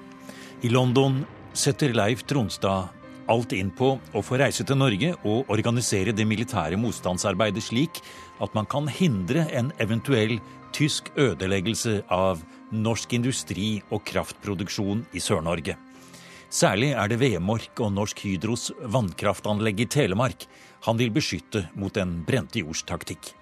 I 0.64 0.72
London 0.72 1.20
setter 1.58 1.92
Leif 1.94 2.24
Tronstad 2.26 2.94
alt 3.28 3.52
inn 3.54 3.70
på 3.76 3.98
å 4.00 4.24
få 4.24 4.40
reise 4.40 4.64
til 4.64 4.80
Norge 4.80 5.12
og 5.28 5.50
organisere 5.52 6.14
det 6.16 6.26
militære 6.30 6.80
motstandsarbeidet 6.80 7.66
slik 7.66 8.00
at 8.40 8.56
man 8.56 8.70
kan 8.72 8.88
hindre 8.88 9.44
en 9.52 9.74
eventuell 9.84 10.38
tysk 10.76 11.12
ødeleggelse 11.20 12.00
av 12.08 12.40
norsk 12.72 13.14
industri 13.18 13.82
og 13.92 14.04
kraftproduksjon 14.08 15.06
i 15.14 15.22
Sør-Norge. 15.24 15.78
Særlig 16.50 16.94
er 16.96 17.10
det 17.12 17.20
Vemork 17.20 17.80
og 17.84 17.92
Norsk 17.92 18.22
Hydros 18.24 18.70
vannkraftanlegg 18.80 19.84
i 19.84 19.90
Telemark 19.92 20.46
han 20.86 21.00
vil 21.00 21.12
beskytte 21.12 21.66
mot 21.76 21.98
en 22.00 22.22
brente 22.28 22.62
jords-taktikk. 22.62 23.34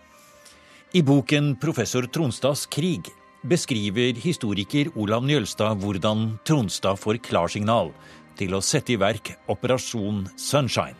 I 0.95 1.01
boken 1.03 1.55
'Professor 1.59 2.07
Tronstads 2.07 2.65
krig' 2.67 3.11
beskriver 3.45 4.15
historiker 4.15 4.89
Olav 4.95 5.25
Njølstad 5.25 5.77
hvordan 5.81 6.39
Tronstad 6.45 6.97
får 6.97 7.21
klarsignal 7.21 7.91
til 8.39 8.55
å 8.55 8.61
sette 8.63 8.95
i 8.95 8.97
verk 8.97 9.35
Operasjon 9.51 10.25
Sunshine, 10.35 10.97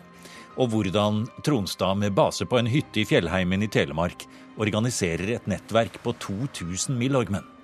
og 0.58 0.70
hvordan 0.70 1.26
Tronstad 1.44 1.98
med 1.98 2.14
base 2.14 2.46
på 2.46 2.60
en 2.60 2.70
hytte 2.70 3.02
i 3.02 3.08
fjellheimen 3.08 3.64
i 3.64 3.72
Telemark 3.72 4.28
organiserer 4.58 5.36
et 5.36 5.48
nettverk 5.48 5.98
på 6.04 6.14
2000 6.20 6.96
milorgmenn. 7.00 7.55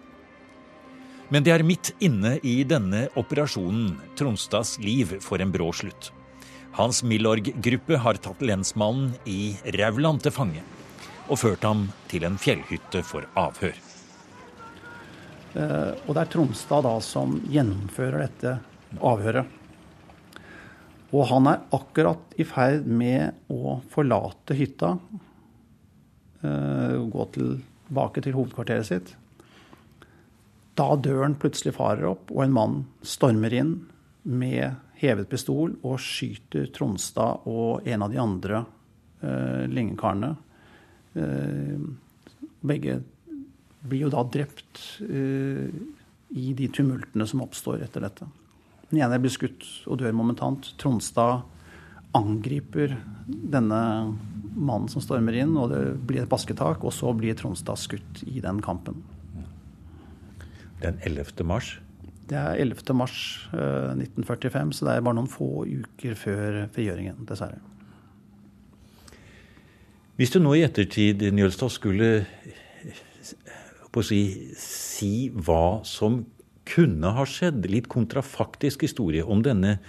Men 1.31 1.45
det 1.47 1.53
er 1.55 1.63
midt 1.63 1.93
inne 2.03 2.33
i 2.43 2.57
denne 2.67 3.05
operasjonen 3.15 3.93
Tronstads 4.19 4.75
liv 4.83 5.13
får 5.23 5.45
en 5.45 5.53
brå 5.53 5.69
slutt. 5.71 6.09
Hans 6.75 6.99
Milorg-gruppe 7.07 7.99
har 8.03 8.19
tatt 8.19 8.43
lensmannen 8.43 9.13
i 9.27 9.53
Rauland 9.77 10.23
til 10.25 10.35
fange 10.35 10.63
og 11.31 11.39
ført 11.39 11.63
ham 11.63 11.85
til 12.11 12.25
en 12.27 12.35
fjellhytte 12.39 12.99
for 13.07 13.23
avhør. 13.39 13.77
Eh, 15.55 15.91
og 16.03 16.11
det 16.11 16.25
er 16.25 16.31
Tronstad 16.35 16.83
da 16.83 16.97
som 17.03 17.37
gjennomfører 17.51 18.25
dette 18.25 18.57
avhøret. 18.99 19.57
Og 21.15 21.25
han 21.31 21.47
er 21.51 21.63
akkurat 21.75 22.35
i 22.39 22.47
ferd 22.47 22.87
med 22.87 23.39
å 23.51 23.77
forlate 23.91 24.55
hytta, 24.59 24.97
eh, 26.43 26.99
gå 27.15 27.31
tilbake 27.39 28.23
til 28.23 28.35
hovedkvarteret 28.35 28.91
sitt 28.91 29.15
da 30.79 30.87
døren 30.95 31.35
plutselig 31.39 31.75
farer 31.77 32.07
opp, 32.13 32.31
og 32.31 32.45
en 32.45 32.55
mann 32.55 32.77
stormer 33.03 33.53
inn 33.53 33.75
med 34.23 34.77
hevet 35.01 35.29
pistol 35.31 35.73
og 35.81 35.97
skyter 36.01 36.69
Tronstad 36.75 37.47
og 37.49 37.87
en 37.89 38.05
av 38.05 38.11
de 38.13 38.19
andre 38.21 38.63
eh, 39.21 39.63
lyngekarene. 39.71 40.35
Eh, 41.17 41.87
begge 42.61 42.99
blir 43.81 44.05
jo 44.05 44.11
da 44.13 44.23
drept 44.29 44.83
eh, 45.01 45.71
i 46.37 46.51
de 46.57 46.69
tumultene 46.71 47.25
som 47.27 47.41
oppstår 47.43 47.81
etter 47.83 48.05
dette. 48.05 48.27
Den 48.91 49.01
ene 49.01 49.19
blir 49.23 49.33
skutt 49.33 49.65
og 49.87 49.99
dør 50.01 50.13
momentant. 50.15 50.73
Tronstad 50.79 51.41
angriper 52.15 52.97
denne 53.25 53.81
mannen 54.51 54.89
som 54.91 55.03
stormer 55.03 55.37
inn, 55.41 55.55
og 55.57 55.71
det 55.71 55.81
blir 56.07 56.23
et 56.23 56.31
basketak. 56.31 56.83
Og 56.83 56.93
så 56.95 57.11
blir 57.15 57.37
Tronstad 57.39 57.79
skutt 57.79 58.21
i 58.27 58.43
den 58.43 58.61
kampen. 58.63 58.99
Den 60.81 60.99
11. 61.05 61.45
mars? 61.45 61.75
Det 62.29 62.37
er 62.39 62.61
11. 62.63 62.93
mars 62.95 63.15
1945, 63.51 64.69
eh, 64.69 64.75
så 64.77 64.87
det 64.87 64.95
er 64.95 65.05
bare 65.05 65.17
noen 65.17 65.29
få 65.31 65.65
uker 65.67 66.15
før 66.15 66.61
frigjøringen, 66.73 67.25
dessverre. 67.27 67.59
Hvis 70.19 70.31
du 70.33 70.39
nå 70.39 70.53
i 70.55 70.63
ettertid, 70.63 71.23
Njølstad, 71.33 71.71
skulle 71.73 72.11
si, 74.05 74.21
si 74.59 75.13
hva 75.33 75.81
som 75.87 76.21
kunne 76.71 77.11
ha 77.15 77.25
skjedd, 77.27 77.65
litt 77.71 77.89
kontrafaktisk 77.91 78.85
historie 78.85 79.25
om 79.25 79.41
denne 79.43 79.79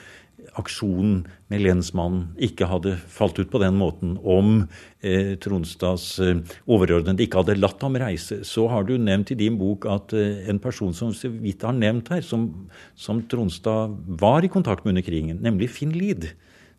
aksjonen 0.58 1.22
med 1.52 1.62
lensmannen 1.64 2.32
ikke 2.42 2.68
hadde 2.70 2.94
falt 3.10 3.38
ut 3.40 3.50
på 3.52 3.60
den 3.62 3.76
måten, 3.78 4.14
om 4.22 4.66
eh, 5.00 5.34
Tronstads 5.42 6.06
eh, 6.22 6.42
overordnede 6.70 7.24
ikke 7.24 7.42
hadde 7.42 7.58
latt 7.60 7.82
ham 7.84 7.98
reise, 8.00 8.42
så 8.48 8.66
har 8.72 8.86
du 8.88 8.96
nevnt 9.00 9.32
i 9.34 9.38
din 9.38 9.58
bok 9.60 9.86
at 9.90 10.14
eh, 10.16 10.44
en 10.50 10.60
person 10.62 10.94
som 10.96 11.12
så 11.16 11.30
vidt 11.32 11.64
har 11.66 11.76
nevnt 11.76 12.12
her, 12.12 12.24
som, 12.26 12.50
som 12.94 13.22
Tronstad 13.30 13.96
var 14.22 14.44
i 14.44 14.52
kontakt 14.52 14.84
med 14.84 14.96
under 14.96 15.06
krigen, 15.06 15.40
nemlig 15.44 15.72
Finn 15.76 15.94
Lied, 15.96 16.32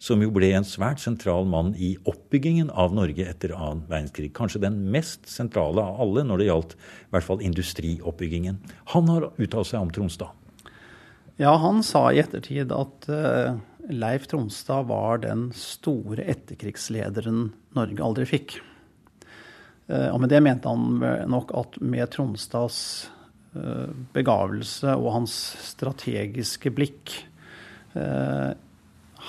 som 0.03 0.19
jo 0.19 0.33
ble 0.35 0.49
en 0.51 0.67
svært 0.67 0.99
sentral 0.99 1.47
mann 1.47 1.71
i 1.79 1.93
oppbyggingen 2.09 2.69
av 2.69 2.91
Norge 2.95 3.23
etter 3.29 3.55
annen 3.55 3.85
verdenskrig. 3.87 4.33
Kanskje 4.35 4.65
den 4.65 4.81
mest 4.91 5.29
sentrale 5.31 5.85
av 5.85 6.01
alle 6.03 6.25
når 6.27 6.41
det 6.41 6.49
gjaldt 6.49 6.75
i 6.75 7.13
hvert 7.15 7.27
fall 7.29 7.43
industrioppbyggingen. 7.47 8.59
Han 8.91 9.11
har 9.13 9.29
uttalt 9.37 9.71
seg 9.71 9.79
om 9.79 9.93
Tronstad. 9.95 10.42
Ja, 11.41 11.55
han 11.57 11.81
sa 11.83 12.11
i 12.13 12.19
ettertid 12.21 12.71
at 12.75 13.07
uh, 13.09 13.55
Leif 13.89 14.27
Tronstad 14.29 14.85
var 14.85 15.23
den 15.23 15.47
store 15.57 16.21
etterkrigslederen 16.29 17.47
Norge 17.73 18.05
aldri 18.05 18.27
fikk. 18.29 18.59
Uh, 19.89 20.13
og 20.13 20.21
med 20.21 20.29
det 20.29 20.43
mente 20.45 20.69
han 20.69 21.01
nok 21.33 21.55
at 21.57 21.79
med 21.81 22.11
Tronstads 22.13 22.77
uh, 23.57 23.89
begavelse 24.13 24.93
og 24.93 25.09
hans 25.17 25.37
strategiske 25.73 26.73
blikk, 26.73 27.21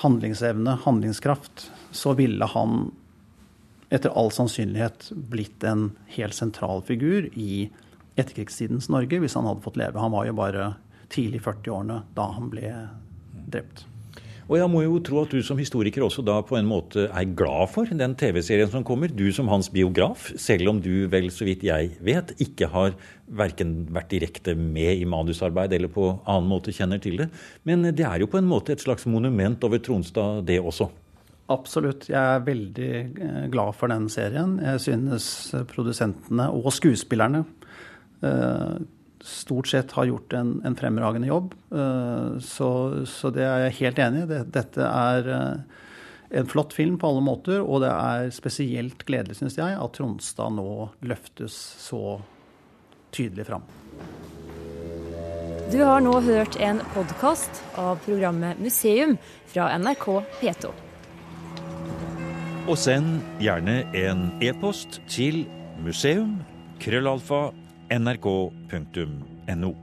handlingsevne, 0.00 0.78
handlingskraft, 0.86 1.66
så 1.92 2.14
ville 2.16 2.46
han 2.48 2.86
etter 3.92 4.14
all 4.16 4.30
sannsynlighet 4.32 5.10
blitt 5.12 5.66
en 5.68 5.90
helt 6.14 6.32
sentral 6.32 6.80
figur 6.88 7.28
i 7.36 7.66
etterkrigstidens 8.16 8.88
Norge 8.88 9.20
hvis 9.20 9.36
han 9.36 9.44
hadde 9.50 9.60
fått 9.66 9.76
leve. 9.76 10.00
Han 10.00 10.14
var 10.16 10.24
jo 10.30 10.38
bare 10.38 10.70
tidlig 11.12 11.42
40-årene 11.44 12.02
da 12.16 12.28
han 12.36 12.52
ble 12.52 12.70
drept. 13.50 13.86
Og 14.44 14.58
jeg 14.58 14.68
må 14.68 14.82
jo 14.84 14.98
tro 15.00 15.22
at 15.22 15.32
du 15.32 15.40
som 15.44 15.56
historiker 15.56 16.04
også 16.04 16.20
da 16.24 16.36
på 16.44 16.58
en 16.58 16.66
måte 16.68 17.06
er 17.06 17.30
glad 17.36 17.70
for 17.72 17.88
den 17.88 18.16
TV-serien 18.20 18.68
som 18.68 18.84
kommer. 18.84 19.08
Du 19.08 19.24
som 19.32 19.48
hans 19.48 19.70
biograf, 19.72 20.26
selv 20.40 20.68
om 20.68 20.82
du 20.84 21.06
vel, 21.12 21.30
så 21.32 21.46
vidt 21.48 21.64
jeg 21.64 21.94
vet, 22.04 22.34
ikke 22.44 22.68
har 22.74 22.92
verken 23.24 23.86
vært 23.94 24.12
direkte 24.12 24.52
med 24.58 25.00
i 25.00 25.06
manusarbeid 25.08 25.72
eller 25.72 25.88
på 25.92 26.10
annen 26.20 26.50
måte 26.50 26.74
kjenner 26.76 27.00
til 27.00 27.22
det. 27.22 27.30
Men 27.64 27.88
det 27.88 28.04
er 28.04 28.20
jo 28.20 28.28
på 28.28 28.40
en 28.40 28.50
måte 28.50 28.76
et 28.76 28.84
slags 28.84 29.08
monument 29.08 29.64
over 29.64 29.80
Tronstad, 29.80 30.44
det 30.50 30.60
også. 30.60 30.90
Absolutt. 31.54 32.08
Jeg 32.08 32.20
er 32.20 32.44
veldig 32.44 32.92
eh, 33.00 33.40
glad 33.52 33.76
for 33.76 33.92
den 33.92 34.10
serien. 34.12 34.58
Jeg 34.64 34.80
synes 34.80 35.26
produsentene 35.72 36.50
og 36.52 36.68
skuespillerne 36.72 37.42
eh, 38.24 38.76
stort 39.24 39.66
sett 39.66 39.92
har 39.96 40.04
gjort 40.04 40.32
en, 40.36 40.58
en 40.64 40.76
fremragende 40.76 41.28
jobb. 41.28 41.54
Uh, 41.72 42.38
så, 42.44 42.68
så, 43.08 43.32
det 43.34 43.46
er 43.46 43.66
jeg 43.66 43.78
helt 43.80 44.02
enig 44.04 44.24
i. 44.26 44.42
Dette 44.52 44.88
er 44.88 45.30
uh, 45.32 45.80
en 46.34 46.50
flott 46.50 46.76
film 46.76 46.98
på 47.00 47.08
alle 47.08 47.24
måter, 47.24 47.62
og 47.62 47.82
det 47.84 47.92
er 47.92 48.30
spesielt 48.34 49.06
gledelig, 49.08 49.38
syns 49.40 49.58
jeg, 49.58 49.78
at 49.80 49.96
Tronstad 49.96 50.56
nå 50.56 50.68
løftes 51.06 51.56
så 51.80 52.18
tydelig 53.14 53.48
fram. 53.48 53.66
Du 55.72 55.80
har 55.80 56.02
nå 56.04 56.18
hørt 56.26 56.58
en 56.60 56.82
podkast 56.92 57.62
av 57.80 57.96
programmet 58.04 58.60
Museum 58.60 59.16
fra 59.48 59.70
NRK 59.80 60.08
P2. 60.42 60.72
Og 62.64 62.76
send 62.80 63.20
gjerne 63.42 63.82
en 63.96 64.28
e-post 64.44 65.00
til 65.10 65.42
museum 65.84 66.38
krøllalfa 66.80 67.48
nrk.no. 67.90 69.74